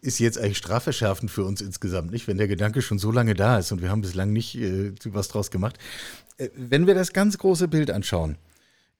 ist 0.00 0.18
jetzt 0.18 0.38
eigentlich 0.38 0.58
strafverschärfend 0.58 1.30
für 1.30 1.44
uns 1.44 1.60
insgesamt, 1.60 2.10
nicht? 2.10 2.28
Wenn 2.28 2.38
der 2.38 2.48
Gedanke 2.48 2.82
schon 2.82 2.98
so 2.98 3.10
lange 3.10 3.34
da 3.34 3.58
ist 3.58 3.72
und 3.72 3.82
wir 3.82 3.90
haben 3.90 4.00
bislang 4.00 4.32
nicht 4.32 4.56
äh, 4.56 4.92
was 5.06 5.28
draus 5.28 5.50
gemacht. 5.50 5.78
Äh, 6.36 6.50
wenn 6.54 6.86
wir 6.86 6.94
das 6.94 7.12
ganz 7.12 7.38
große 7.38 7.68
Bild 7.68 7.90
anschauen, 7.90 8.36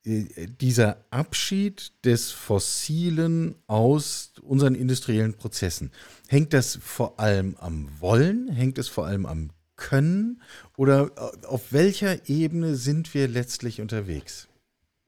dieser 0.04 1.04
Abschied 1.10 1.92
des 2.04 2.30
Fossilen 2.30 3.56
aus 3.66 4.32
unseren 4.42 4.74
industriellen 4.74 5.34
Prozessen, 5.34 5.90
hängt 6.28 6.52
das 6.52 6.76
vor 6.76 7.20
allem 7.20 7.56
am 7.58 7.88
Wollen, 8.00 8.48
hängt 8.48 8.78
es 8.78 8.88
vor 8.88 9.06
allem 9.06 9.26
am 9.26 9.50
Können 9.76 10.42
oder 10.76 11.10
äh, 11.16 11.46
auf 11.46 11.72
welcher 11.72 12.28
Ebene 12.28 12.76
sind 12.76 13.14
wir 13.14 13.28
letztlich 13.28 13.80
unterwegs? 13.80 14.48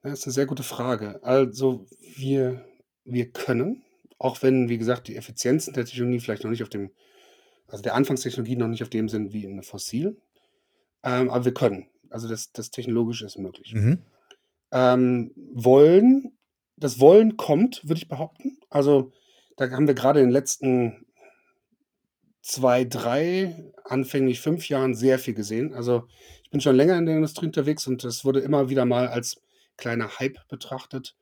Das 0.02 0.20
ist 0.20 0.26
eine 0.26 0.32
sehr 0.32 0.46
gute 0.46 0.62
Frage. 0.62 1.22
Also 1.22 1.86
wir, 2.16 2.64
wir 3.04 3.30
können, 3.30 3.82
auch 4.18 4.42
wenn, 4.42 4.68
wie 4.68 4.78
gesagt, 4.78 5.08
die 5.08 5.16
Effizienzen 5.16 5.74
der 5.74 5.84
Technologie 5.84 6.20
vielleicht 6.20 6.44
noch 6.44 6.50
nicht 6.50 6.62
auf 6.62 6.70
dem, 6.70 6.90
also 7.66 7.82
der 7.82 7.94
Anfangstechnologie 7.94 8.56
noch 8.56 8.68
nicht 8.68 8.82
auf 8.82 8.88
dem 8.88 9.08
sind 9.08 9.32
wie 9.32 9.44
in 9.44 9.56
der 9.56 9.62
Fossil, 9.62 10.16
ähm, 11.02 11.30
aber 11.30 11.44
wir 11.44 11.54
können. 11.54 11.86
Also 12.10 12.28
das, 12.28 12.52
das 12.52 12.70
Technologische 12.70 13.26
ist 13.26 13.38
möglich. 13.38 13.74
Mhm. 13.74 14.02
Ähm, 14.72 15.32
wollen, 15.52 16.32
das 16.76 16.98
Wollen 16.98 17.36
kommt, 17.36 17.82
würde 17.84 17.98
ich 17.98 18.08
behaupten. 18.08 18.58
Also 18.70 19.12
da 19.56 19.70
haben 19.70 19.86
wir 19.86 19.94
gerade 19.94 20.20
in 20.20 20.26
den 20.26 20.32
letzten 20.32 21.06
zwei, 22.40 22.84
drei, 22.84 23.72
anfänglich 23.84 24.40
fünf 24.40 24.68
Jahren 24.68 24.94
sehr 24.94 25.18
viel 25.18 25.34
gesehen. 25.34 25.74
Also 25.74 26.08
ich 26.42 26.50
bin 26.50 26.60
schon 26.60 26.76
länger 26.76 26.98
in 26.98 27.06
der 27.06 27.16
Industrie 27.16 27.46
unterwegs 27.46 27.86
und 27.86 28.02
das 28.02 28.24
wurde 28.24 28.40
immer 28.40 28.68
wieder 28.68 28.84
mal 28.84 29.08
als 29.08 29.40
kleiner 29.76 30.18
Hype 30.18 30.48
betrachtet. 30.48 31.14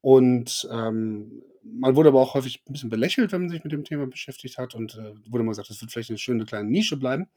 Und 0.00 0.68
ähm, 0.72 1.42
man 1.62 1.94
wurde 1.94 2.08
aber 2.08 2.20
auch 2.20 2.34
häufig 2.34 2.62
ein 2.68 2.72
bisschen 2.72 2.90
belächelt, 2.90 3.32
wenn 3.32 3.42
man 3.42 3.50
sich 3.50 3.62
mit 3.62 3.72
dem 3.72 3.84
Thema 3.84 4.06
beschäftigt 4.06 4.58
hat 4.58 4.74
und 4.74 4.94
äh, 4.96 5.14
wurde 5.30 5.44
mal 5.44 5.52
gesagt, 5.52 5.70
das 5.70 5.80
wird 5.80 5.92
vielleicht 5.92 6.10
eine 6.10 6.18
schöne 6.18 6.44
kleine 6.44 6.68
Nische 6.68 6.96
bleiben. 6.96 7.28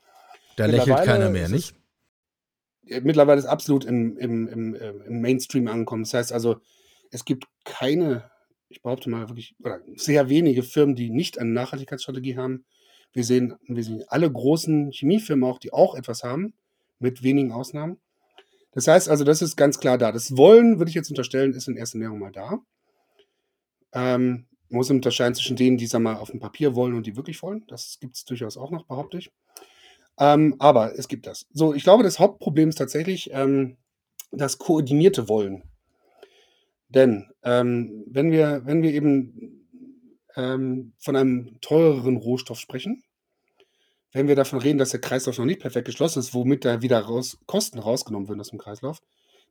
Da 0.55 0.65
lächelt 0.65 1.03
keiner 1.03 1.29
mehr, 1.29 1.49
nicht? 1.49 1.75
Mittlerweile 3.01 3.39
ist 3.39 3.45
absolut 3.45 3.85
im, 3.85 4.17
im, 4.17 4.47
im, 4.47 4.75
äh, 4.75 4.89
im 4.89 5.21
Mainstream 5.21 5.67
angekommen. 5.67 6.03
Das 6.03 6.13
heißt 6.13 6.33
also, 6.33 6.57
es 7.11 7.25
gibt 7.25 7.45
keine, 7.63 8.29
ich 8.69 8.81
behaupte 8.81 9.09
mal 9.09 9.29
wirklich, 9.29 9.55
oder 9.63 9.79
sehr 9.95 10.29
wenige 10.29 10.63
Firmen, 10.63 10.95
die 10.95 11.09
nicht 11.09 11.39
eine 11.39 11.51
Nachhaltigkeitsstrategie 11.51 12.37
haben. 12.37 12.65
Wir 13.13 13.23
sehen, 13.23 13.55
wir 13.67 13.83
sehen 13.83 14.03
alle 14.07 14.31
großen 14.31 14.91
Chemiefirmen 14.91 15.49
auch, 15.49 15.59
die 15.59 15.71
auch 15.71 15.95
etwas 15.95 16.23
haben, 16.23 16.53
mit 16.99 17.23
wenigen 17.23 17.51
Ausnahmen. 17.51 17.99
Das 18.71 18.87
heißt 18.87 19.07
also, 19.09 19.23
das 19.23 19.41
ist 19.41 19.55
ganz 19.55 19.79
klar 19.79 19.97
da. 19.97 20.11
Das 20.11 20.35
Wollen, 20.35 20.79
würde 20.79 20.89
ich 20.89 20.95
jetzt 20.95 21.09
unterstellen, 21.09 21.53
ist 21.53 21.67
in 21.67 21.77
erster 21.77 21.97
Linie 21.97 22.17
mal 22.17 22.31
da. 22.31 22.59
Ähm, 23.93 24.47
muss 24.69 24.89
unterscheiden 24.89 25.35
zwischen 25.35 25.55
denen, 25.55 25.77
die, 25.77 25.87
sag 25.87 26.01
mal, 26.01 26.15
auf 26.15 26.31
dem 26.31 26.39
Papier 26.41 26.75
wollen 26.75 26.93
und 26.93 27.05
die 27.05 27.15
wirklich 27.15 27.41
wollen. 27.41 27.63
Das 27.67 27.97
gibt 28.01 28.15
es 28.15 28.25
durchaus 28.25 28.57
auch 28.57 28.71
noch, 28.71 28.85
behaupte 28.85 29.17
ich. 29.17 29.31
Ähm, 30.19 30.55
aber 30.59 30.97
es 30.97 31.07
gibt 31.07 31.27
das. 31.27 31.45
So, 31.51 31.73
ich 31.73 31.83
glaube, 31.83 32.03
das 32.03 32.19
Hauptproblem 32.19 32.69
ist 32.69 32.77
tatsächlich 32.77 33.29
ähm, 33.33 33.77
das 34.31 34.57
koordinierte 34.57 35.27
Wollen. 35.27 35.63
Denn 36.89 37.31
ähm, 37.43 38.03
wenn, 38.07 38.31
wir, 38.31 38.61
wenn 38.65 38.81
wir 38.81 38.93
eben 38.93 39.67
ähm, 40.35 40.93
von 40.99 41.15
einem 41.15 41.57
teureren 41.61 42.17
Rohstoff 42.17 42.59
sprechen, 42.59 43.03
wenn 44.13 44.29
wir 44.29 44.35
davon 44.35 44.59
reden, 44.59 44.77
dass 44.77 44.91
der 44.91 45.01
Kreislauf 45.01 45.37
noch 45.37 45.45
nicht 45.45 45.59
perfekt 45.59 45.87
geschlossen 45.87 46.19
ist, 46.19 46.33
womit 46.33 46.63
da 46.63 46.81
wieder 46.81 46.99
raus, 46.99 47.37
Kosten 47.47 47.79
rausgenommen 47.79 48.29
werden 48.29 48.39
aus 48.39 48.49
dem 48.49 48.59
Kreislauf, 48.59 49.01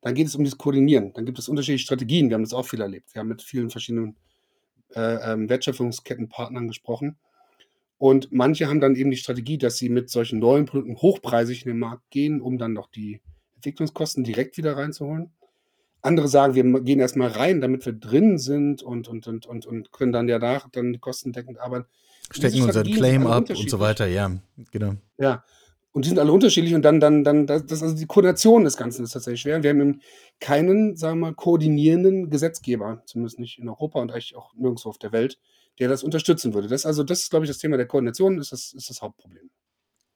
dann 0.00 0.14
geht 0.14 0.26
es 0.26 0.36
um 0.36 0.44
das 0.44 0.56
Koordinieren. 0.56 1.12
Dann 1.12 1.26
gibt 1.26 1.38
es 1.38 1.48
unterschiedliche 1.48 1.84
Strategien. 1.84 2.28
Wir 2.28 2.34
haben 2.34 2.44
das 2.44 2.54
auch 2.54 2.66
viel 2.66 2.80
erlebt. 2.80 3.14
Wir 3.14 3.20
haben 3.20 3.28
mit 3.28 3.42
vielen 3.42 3.68
verschiedenen 3.68 4.16
äh, 4.94 5.32
ähm, 5.32 5.48
Wertschöpfungskettenpartnern 5.48 6.68
gesprochen. 6.68 7.18
Und 7.98 8.32
manche 8.32 8.68
haben 8.68 8.80
dann 8.80 8.96
eben 8.96 9.10
die 9.10 9.16
Strategie, 9.16 9.58
dass 9.58 9.76
sie 9.76 9.88
mit 9.88 10.10
solchen 10.10 10.38
neuen 10.38 10.66
Produkten 10.66 10.96
hochpreisig 10.96 11.64
in 11.64 11.72
den 11.72 11.78
Markt 11.78 12.10
gehen, 12.10 12.40
um 12.40 12.58
dann 12.58 12.72
noch 12.72 12.90
die 12.90 13.20
Entwicklungskosten 13.56 14.24
direkt 14.24 14.56
wieder 14.56 14.76
reinzuholen. 14.76 15.30
Andere 16.02 16.28
sagen, 16.28 16.54
wir 16.54 16.80
gehen 16.82 17.00
erstmal 17.00 17.28
rein, 17.28 17.62
damit 17.62 17.86
wir 17.86 17.94
drin 17.94 18.38
sind 18.38 18.82
und, 18.82 19.08
und, 19.08 19.26
und, 19.26 19.46
und, 19.46 19.64
und 19.64 19.90
können 19.90 20.12
dann 20.12 20.28
ja 20.28 20.38
nach 20.38 20.68
dann 20.70 21.00
kostendeckend 21.00 21.58
arbeiten. 21.58 21.86
Stecken 22.30 22.62
unseren 22.62 22.86
Claim 22.86 23.26
ab 23.26 23.48
und 23.48 23.70
so 23.70 23.80
weiter, 23.80 24.06
ja, 24.06 24.30
genau. 24.70 24.94
Ja, 25.18 25.44
und 25.94 26.04
die 26.04 26.08
sind 26.08 26.18
alle 26.18 26.32
unterschiedlich 26.32 26.74
und 26.74 26.82
dann, 26.82 26.98
dann, 26.98 27.22
dann, 27.22 27.46
das, 27.46 27.64
das 27.66 27.82
also 27.82 27.94
die 27.94 28.06
Koordination 28.06 28.64
des 28.64 28.76
Ganzen 28.76 29.04
ist 29.04 29.12
tatsächlich 29.12 29.42
schwer. 29.42 29.62
Wir 29.62 29.70
haben 29.70 29.80
eben 29.80 30.00
keinen, 30.40 30.96
sagen 30.96 31.20
wir 31.20 31.28
mal, 31.28 31.34
koordinierenden 31.34 32.30
Gesetzgeber, 32.30 33.02
zumindest 33.06 33.38
nicht 33.38 33.58
in 33.58 33.68
Europa 33.68 34.00
und 34.00 34.10
eigentlich 34.10 34.34
auch 34.34 34.52
nirgendwo 34.54 34.88
auf 34.88 34.98
der 34.98 35.12
Welt, 35.12 35.38
der 35.78 35.88
das 35.88 36.02
unterstützen 36.02 36.54
würde. 36.54 36.68
Das, 36.68 36.86
also, 36.86 37.02
das 37.02 37.22
ist, 37.22 37.30
glaube 37.30 37.44
ich, 37.44 37.50
das 37.50 37.58
Thema 37.58 37.76
der 37.76 37.86
Koordination, 37.86 38.38
ist 38.38 38.52
das, 38.52 38.72
ist 38.72 38.90
das 38.90 39.02
Hauptproblem. 39.02 39.50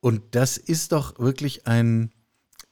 Und 0.01 0.35
das 0.35 0.57
ist 0.57 0.91
doch 0.91 1.19
wirklich 1.19 1.67
ein, 1.67 2.11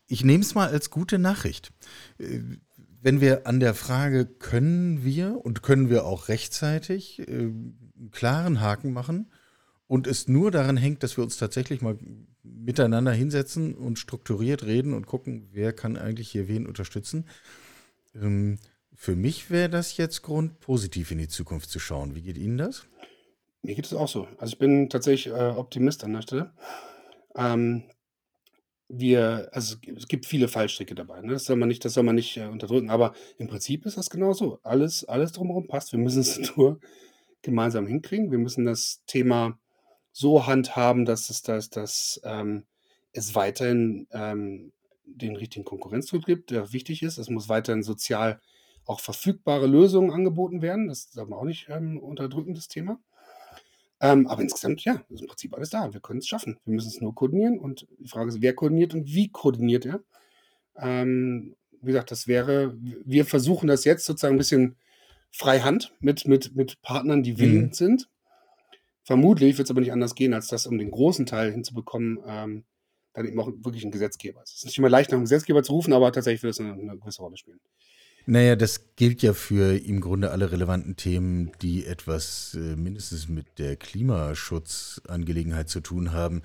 ich 0.07 0.23
nehme 0.23 0.43
es 0.43 0.55
mal 0.55 0.69
als 0.69 0.89
gute 0.89 1.19
Nachricht. 1.19 1.71
Äh, 2.17 2.39
wenn 3.01 3.21
wir 3.21 3.45
an 3.45 3.59
der 3.59 3.73
Frage, 3.73 4.25
können 4.25 5.03
wir 5.03 5.39
und 5.43 5.61
können 5.61 5.89
wir 5.89 6.05
auch 6.05 6.29
rechtzeitig 6.29 7.19
äh, 7.19 7.23
einen 7.31 8.09
klaren 8.11 8.59
Haken 8.59 8.91
machen 8.91 9.31
und 9.87 10.07
es 10.07 10.27
nur 10.27 10.51
daran 10.51 10.77
hängt, 10.77 11.03
dass 11.03 11.17
wir 11.17 11.23
uns 11.23 11.37
tatsächlich 11.37 11.81
mal 11.81 11.97
miteinander 12.43 13.11
hinsetzen 13.11 13.75
und 13.75 13.99
strukturiert 13.99 14.63
reden 14.65 14.93
und 14.93 15.05
gucken, 15.05 15.47
wer 15.51 15.73
kann 15.73 15.97
eigentlich 15.97 16.29
hier 16.29 16.47
wen 16.47 16.65
unterstützen. 16.65 17.25
Ähm, 18.15 18.59
für 18.99 19.15
mich 19.15 19.51
wäre 19.51 19.69
das 19.69 19.95
jetzt 19.97 20.23
Grund, 20.23 20.59
positiv 20.59 21.11
in 21.11 21.19
die 21.19 21.27
Zukunft 21.27 21.69
zu 21.69 21.77
schauen. 21.77 22.15
Wie 22.15 22.23
geht 22.23 22.37
Ihnen 22.37 22.57
das? 22.57 22.87
Mir 23.61 23.75
geht 23.75 23.85
es 23.85 23.93
auch 23.93 24.07
so. 24.07 24.27
Also 24.39 24.53
ich 24.53 24.57
bin 24.57 24.89
tatsächlich 24.89 25.33
äh, 25.33 25.49
Optimist 25.49 26.03
an 26.03 26.13
der 26.13 26.23
Stelle. 26.23 26.51
Ähm, 27.35 27.83
wir, 28.89 29.49
also 29.51 29.75
es 29.95 30.07
gibt 30.07 30.25
viele 30.25 30.47
Fallstricke 30.47 30.95
dabei. 30.95 31.21
Ne? 31.21 31.33
Das 31.33 31.45
soll 31.45 31.57
man 31.57 31.67
nicht, 31.67 31.85
das 31.85 31.93
soll 31.93 32.03
man 32.03 32.15
nicht 32.15 32.37
äh, 32.37 32.47
unterdrücken. 32.47 32.89
Aber 32.89 33.13
im 33.37 33.47
Prinzip 33.47 33.85
ist 33.85 33.97
das 33.97 34.09
genau 34.09 34.33
so. 34.33 34.59
Alles, 34.63 35.05
alles 35.05 35.31
drumherum 35.31 35.67
passt. 35.67 35.91
Wir 35.91 35.99
müssen 35.99 36.21
es 36.21 36.39
nur 36.57 36.79
gemeinsam 37.43 37.85
hinkriegen. 37.85 38.31
Wir 38.31 38.39
müssen 38.39 38.65
das 38.65 39.03
Thema 39.05 39.59
so 40.11 40.47
handhaben, 40.47 41.05
dass 41.05 41.29
es, 41.29 41.43
dass, 41.43 41.69
dass, 41.69 42.19
ähm, 42.23 42.65
es 43.13 43.35
weiterhin 43.35 44.07
ähm, 44.11 44.71
den 45.05 45.35
richtigen 45.35 45.65
Konkurrenzdruck 45.65 46.25
gibt, 46.25 46.49
der 46.49 46.73
wichtig 46.73 47.03
ist. 47.03 47.19
Es 47.19 47.29
muss 47.29 47.47
weiterhin 47.47 47.83
sozial 47.83 48.41
auch 48.87 48.99
verfügbare 48.99 49.67
Lösungen 49.67 50.11
angeboten 50.11 50.61
werden. 50.61 50.87
Das 50.87 51.05
ist 51.05 51.17
aber 51.17 51.37
auch 51.37 51.45
nicht 51.45 51.67
ähm, 51.69 51.99
unterdrückendes 51.99 52.67
Thema. 52.67 52.99
Ähm, 53.99 54.27
aber 54.27 54.41
insgesamt, 54.41 54.83
ja, 54.83 55.01
ist 55.09 55.21
im 55.21 55.27
Prinzip 55.27 55.53
alles 55.53 55.69
da. 55.69 55.91
Wir 55.93 55.99
können 55.99 56.19
es 56.19 56.27
schaffen. 56.27 56.57
Wir 56.65 56.73
müssen 56.73 56.89
es 56.89 57.01
nur 57.01 57.15
koordinieren. 57.15 57.59
Und 57.59 57.87
die 57.99 58.07
Frage 58.07 58.29
ist, 58.29 58.41
wer 58.41 58.53
koordiniert 58.53 58.93
und 58.93 59.07
wie 59.07 59.29
koordiniert 59.29 59.85
er? 59.85 60.01
Ähm, 60.77 61.55
wie 61.81 61.87
gesagt, 61.87 62.11
das 62.11 62.27
wäre, 62.27 62.75
wir 62.79 63.25
versuchen 63.25 63.67
das 63.67 63.85
jetzt 63.85 64.05
sozusagen 64.05 64.35
ein 64.35 64.39
bisschen 64.39 64.75
freihand 65.31 65.93
mit, 65.99 66.27
mit, 66.27 66.55
mit 66.55 66.81
Partnern, 66.81 67.23
die 67.23 67.39
willend 67.39 67.69
mhm. 67.69 67.73
sind. 67.73 68.09
Vermutlich 69.03 69.57
wird 69.57 69.67
es 69.67 69.71
aber 69.71 69.81
nicht 69.81 69.93
anders 69.93 70.15
gehen, 70.15 70.33
als 70.33 70.47
das, 70.47 70.67
um 70.67 70.77
den 70.77 70.91
großen 70.91 71.25
Teil 71.25 71.51
hinzubekommen, 71.51 72.19
ähm, 72.25 72.65
dann 73.13 73.25
eben 73.25 73.39
auch 73.39 73.47
wirklich 73.47 73.83
ein 73.83 73.91
Gesetzgeber. 73.91 74.41
Es 74.43 74.53
ist 74.53 74.65
nicht 74.65 74.77
immer 74.77 74.89
leicht, 74.89 75.09
nach 75.09 75.15
einem 75.15 75.23
Gesetzgeber 75.23 75.63
zu 75.63 75.73
rufen, 75.73 75.93
aber 75.93 76.11
tatsächlich 76.11 76.43
wird 76.43 76.53
es 76.53 76.59
eine, 76.59 76.73
eine 76.73 76.97
gewisse 76.97 77.21
Rolle 77.21 77.37
spielen. 77.37 77.59
Naja, 78.29 78.57
das 78.57 78.93
gilt 78.97 79.21
ja 79.21 79.31
für 79.31 79.77
im 79.77 80.01
Grunde 80.01 80.31
alle 80.31 80.51
relevanten 80.51 80.97
Themen, 80.97 81.53
die 81.61 81.85
etwas 81.85 82.55
äh, 82.55 82.75
mindestens 82.75 83.29
mit 83.29 83.57
der 83.57 83.77
Klimaschutzangelegenheit 83.77 85.69
zu 85.69 85.79
tun 85.79 86.11
haben. 86.11 86.41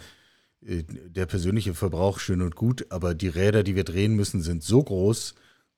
Äh, 0.65 0.85
der 0.87 1.27
persönliche 1.27 1.75
Verbrauch 1.75 2.21
schön 2.21 2.41
und 2.41 2.55
gut, 2.55 2.87
aber 2.91 3.17
die 3.17 3.27
Räder, 3.27 3.65
die 3.65 3.75
wir 3.75 3.83
drehen 3.83 4.15
müssen, 4.15 4.43
sind 4.43 4.63
so 4.63 4.81
groß, 4.81 5.35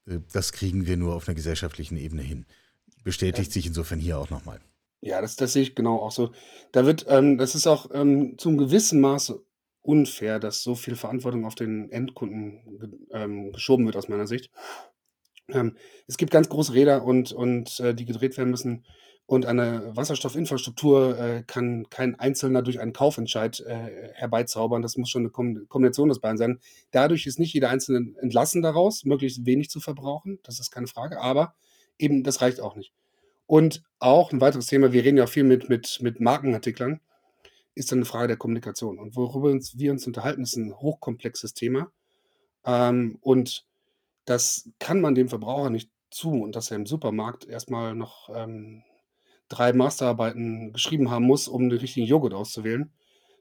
äh, 0.07 0.19
das 0.31 0.53
kriegen 0.53 0.87
wir 0.87 0.99
nur 0.99 1.15
auf 1.15 1.27
einer 1.27 1.37
gesellschaftlichen 1.37 1.97
Ebene 1.97 2.21
hin. 2.21 2.45
Bestätigt 3.03 3.49
ja. 3.49 3.55
sich 3.55 3.67
insofern 3.67 3.99
hier 3.99 4.19
auch 4.19 4.29
nochmal. 4.29 4.61
Ja, 5.01 5.23
das, 5.23 5.37
das 5.37 5.55
sehe 5.55 5.63
ich 5.63 5.75
genau 5.75 6.01
auch 6.01 6.13
so. 6.13 6.33
Da 6.73 6.85
wird, 6.85 7.07
ähm, 7.09 7.39
das 7.39 7.55
ist 7.55 7.67
auch 7.67 7.91
ähm, 7.95 8.37
zum 8.37 8.59
gewissen 8.59 9.01
Maße 9.01 9.43
unfair, 9.81 10.39
dass 10.39 10.63
so 10.63 10.75
viel 10.75 10.97
Verantwortung 10.97 11.47
auf 11.47 11.55
den 11.55 11.91
Endkunden 11.91 13.07
ähm, 13.11 13.53
geschoben 13.53 13.87
wird, 13.87 13.97
aus 13.97 14.09
meiner 14.09 14.27
Sicht. 14.27 14.51
Ähm, 15.49 15.77
es 16.07 16.17
gibt 16.17 16.33
ganz 16.33 16.49
große 16.49 16.75
Räder 16.75 17.05
und, 17.05 17.33
und 17.33 17.81
äh, 17.81 17.95
die 17.95 18.05
gedreht 18.05 18.37
werden 18.37 18.51
müssen. 18.51 18.85
Und 19.27 19.47
eine 19.47 19.97
Wasserstoffinfrastruktur 19.97 21.19
äh, 21.19 21.43
kann 21.47 21.89
kein 21.89 22.19
Einzelner 22.19 22.61
durch 22.61 22.79
einen 22.79 22.93
Kaufentscheid 22.93 23.59
äh, 23.61 24.11
herbeizaubern. 24.13 24.83
Das 24.83 24.99
muss 24.99 25.09
schon 25.09 25.23
eine 25.23 25.31
Kom 25.31 25.67
Kombination 25.69 26.11
des 26.11 26.21
beiden 26.21 26.37
sein. 26.37 26.61
Dadurch 26.91 27.27
ist 27.27 27.39
nicht 27.39 27.55
jeder 27.55 27.71
Einzelne 27.71 28.15
entlassen 28.21 28.61
daraus, 28.61 29.05
möglichst 29.05 29.47
wenig 29.47 29.71
zu 29.71 29.81
verbrauchen. 29.81 30.41
Das 30.43 30.61
ist 30.61 30.71
keine 30.71 30.89
Frage. 30.89 31.21
Aber 31.21 31.55
eben, 31.99 32.23
das 32.23 32.43
reicht 32.43 32.61
auch 32.61 32.77
nicht. 32.77 32.93
Und 33.47 33.83
auch 33.99 34.31
ein 34.31 34.43
weiteres 34.43 34.67
Thema, 34.67 34.93
wir 34.93 35.05
reden 35.05 35.17
ja 35.19 35.27
viel 35.27 35.45
mit, 35.45 35.71
mit, 35.71 36.01
mit 36.03 36.21
Markenartiklern. 36.21 37.01
ist 37.75 37.93
dann 37.93 38.01
eine 38.01 38.07
Frage 38.07 38.29
der 38.29 38.37
Kommunikation. 38.37 38.99
Und 38.99 39.17
worüber 39.17 39.53
wir 39.53 39.93
uns 39.93 40.07
unterhalten, 40.07 40.43
ist 40.43 40.57
ein 40.57 40.75
hochkomplexes 40.75 41.55
Thema. 41.55 41.91
Ähm, 42.67 43.19
und 43.23 43.65
das 44.25 44.71
kann 44.79 45.01
man 45.01 45.15
dem 45.15 45.29
Verbraucher 45.29 45.71
nicht 45.71 45.91
zu 46.11 46.31
und 46.31 46.57
dass 46.57 46.71
er 46.71 46.77
im 46.77 46.87
Supermarkt 46.87 47.47
erstmal 47.47 47.95
noch 47.95 48.29
ähm, 48.35 48.83
drei 49.49 49.73
Masterarbeiten 49.73 50.73
geschrieben 50.73 51.11
haben 51.11 51.27
muss, 51.27 51.49
um 51.49 51.69
den 51.69 51.79
richtigen 51.79 52.07
Joghurt 52.07 52.35
auszuwählen. 52.35 52.93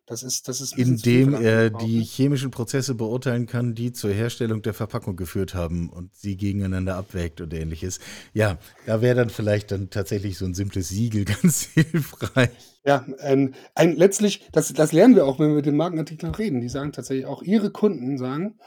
Das 0.06 0.22
ist, 0.22 0.50
das 0.50 0.60
ist 0.60 0.78
Indem 0.78 1.34
er 1.34 1.70
die 1.70 2.00
ne? 2.00 2.04
chemischen 2.04 2.52
Prozesse 2.52 2.94
beurteilen 2.94 3.46
kann, 3.46 3.74
die 3.74 3.94
zur 3.94 4.12
Herstellung 4.12 4.62
der 4.62 4.74
Verpackung 4.74 5.16
geführt 5.16 5.54
haben 5.54 5.90
und 5.90 6.14
sie 6.14 6.36
gegeneinander 6.36 6.98
abwägt 6.98 7.40
und 7.40 7.54
ähnliches. 7.54 8.02
Ja, 8.34 8.58
da 8.86 9.02
wäre 9.02 9.16
dann 9.16 9.30
vielleicht 9.30 9.72
dann 9.72 9.90
tatsächlich 9.92 10.38
so 10.38 10.44
ein 10.44 10.56
simples 10.56 10.90
Siegel 10.90 11.24
ganz 11.42 11.70
hilfreich. 11.74 12.50
Ja, 12.86 13.06
ähm, 13.22 13.54
ein, 13.76 13.96
letztlich, 13.96 14.46
das, 14.52 14.74
das 14.74 14.92
lernen 14.92 15.16
wir 15.16 15.26
auch, 15.26 15.40
wenn 15.40 15.48
wir 15.48 15.56
mit 15.56 15.66
den 15.66 15.78
Markenartiklern 15.78 16.36
reden. 16.36 16.60
Die 16.60 16.68
sagen 16.68 16.92
tatsächlich 16.92 17.26
auch, 17.26 17.42
ihre 17.42 17.72
Kunden 17.72 18.18
sagen, 18.18 18.60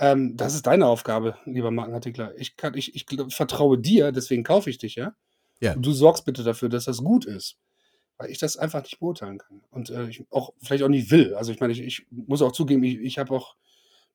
ähm, 0.00 0.34
das 0.36 0.54
ist 0.54 0.66
deine 0.66 0.86
Aufgabe, 0.86 1.36
lieber 1.44 1.70
Markenartikler. 1.70 2.32
Ich, 2.38 2.56
kann, 2.56 2.74
ich, 2.74 2.94
ich 2.94 3.06
vertraue 3.28 3.78
dir, 3.78 4.12
deswegen 4.12 4.42
kaufe 4.42 4.70
ich 4.70 4.78
dich, 4.78 4.94
ja? 4.94 5.14
Ja. 5.60 5.74
Und 5.74 5.84
du 5.84 5.92
sorgst 5.92 6.24
bitte 6.24 6.42
dafür, 6.42 6.70
dass 6.70 6.86
das 6.86 7.04
gut 7.04 7.26
ist. 7.26 7.58
Weil 8.16 8.30
ich 8.30 8.38
das 8.38 8.56
einfach 8.56 8.82
nicht 8.82 8.98
beurteilen 8.98 9.36
kann. 9.36 9.60
Und 9.70 9.90
äh, 9.90 10.08
ich 10.08 10.24
auch 10.30 10.54
vielleicht 10.62 10.82
auch 10.82 10.88
nicht 10.88 11.10
will. 11.10 11.34
Also 11.34 11.52
ich 11.52 11.60
meine, 11.60 11.74
ich, 11.74 11.82
ich 11.82 12.06
muss 12.10 12.40
auch 12.40 12.52
zugeben, 12.52 12.82
ich, 12.82 12.98
ich 12.98 13.18
habe 13.18 13.34
auch 13.34 13.56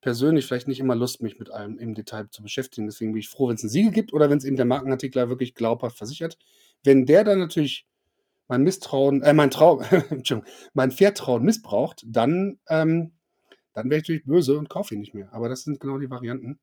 persönlich 0.02 0.48
vielleicht 0.48 0.68
nicht 0.68 0.80
immer 0.80 0.96
Lust, 0.96 1.22
mich 1.22 1.38
mit 1.38 1.52
allem 1.52 1.78
im 1.78 1.94
Detail 1.94 2.30
zu 2.32 2.42
beschäftigen. 2.42 2.88
Deswegen 2.88 3.14
bin 3.14 3.20
ich 3.20 3.30
froh, 3.30 3.48
wenn 3.48 3.56
es 3.56 3.64
ein 3.64 3.70
Siegel 3.70 3.92
gibt 3.92 4.12
oder 4.12 4.30
wenn 4.30 4.40
es 4.40 4.44
eben 4.44 4.56
der 4.56 4.66
Markenartikler 4.66 5.30
wirklich 5.30 5.54
glaubhaft 5.54 5.98
versichert. 5.98 6.40
Wenn 6.84 7.06
der 7.06 7.24
dann 7.24 7.38
natürlich 7.38 7.86
mein 8.48 8.64
Misstrauen, 8.64 9.22
äh, 9.22 9.34
mein 9.34 9.52
Trau, 9.52 9.80
Entschuldigung, 10.10 10.52
mein 10.74 10.92
Vertrauen 10.92 11.44
missbraucht, 11.44 12.04
dann 12.08 12.60
ähm, 12.70 13.12
dann 13.76 13.90
wäre 13.90 13.98
ich 13.98 14.04
natürlich 14.04 14.24
böse 14.24 14.58
und 14.58 14.70
kaufe 14.70 14.96
ihn 14.96 15.02
nicht 15.02 15.14
mehr. 15.14 15.32
Aber 15.34 15.50
das 15.50 15.64
sind 15.64 15.80
genau 15.80 16.00
die 16.00 16.10
Varianten. 16.10 16.60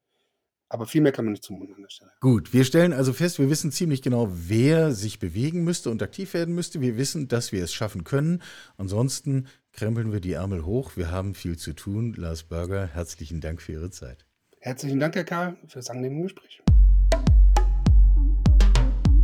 Aber 0.68 0.86
viel 0.86 1.02
mehr 1.02 1.12
kann 1.12 1.26
man 1.26 1.32
nicht 1.32 1.44
zumuten 1.44 1.74
an 1.74 1.82
der 1.82 1.90
Stelle. 1.90 2.10
Gut, 2.20 2.54
wir 2.54 2.64
stellen 2.64 2.94
also 2.94 3.12
fest, 3.12 3.38
wir 3.38 3.50
wissen 3.50 3.70
ziemlich 3.70 4.00
genau, 4.00 4.30
wer 4.32 4.92
sich 4.92 5.18
bewegen 5.18 5.64
müsste 5.64 5.90
und 5.90 6.02
aktiv 6.02 6.32
werden 6.32 6.54
müsste. 6.54 6.80
Wir 6.80 6.96
wissen, 6.96 7.28
dass 7.28 7.52
wir 7.52 7.62
es 7.62 7.74
schaffen 7.74 8.04
können. 8.04 8.42
Ansonsten 8.78 9.48
krempeln 9.72 10.12
wir 10.12 10.20
die 10.20 10.32
Ärmel 10.32 10.64
hoch. 10.64 10.96
Wir 10.96 11.10
haben 11.10 11.34
viel 11.34 11.58
zu 11.58 11.74
tun. 11.74 12.14
Lars 12.16 12.44
Berger, 12.44 12.86
herzlichen 12.86 13.42
Dank 13.42 13.60
für 13.60 13.72
Ihre 13.72 13.90
Zeit. 13.90 14.24
Herzlichen 14.60 14.98
Dank, 14.98 15.14
Herr 15.14 15.24
Karl, 15.24 15.56
für 15.66 15.80
das 15.80 15.90
angenehme 15.90 16.22
Gespräch. 16.22 16.62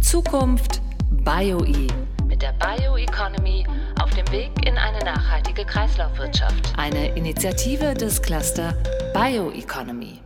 Zukunft 0.01 0.83
BioE 1.25 1.87
mit 2.39 2.43
der 2.43 2.53
Bioeconomy 2.53 3.67
auf 4.01 4.11
dem 4.11 4.31
Weg 4.31 4.51
in 4.65 4.77
eine 4.79 5.01
nachhaltige 5.01 5.65
Kreislaufwirtschaft. 5.65 6.73
Eine 6.77 7.09
Initiative 7.17 7.95
des 7.95 8.23
Cluster 8.23 8.75
Bioeconomy. 9.13 10.21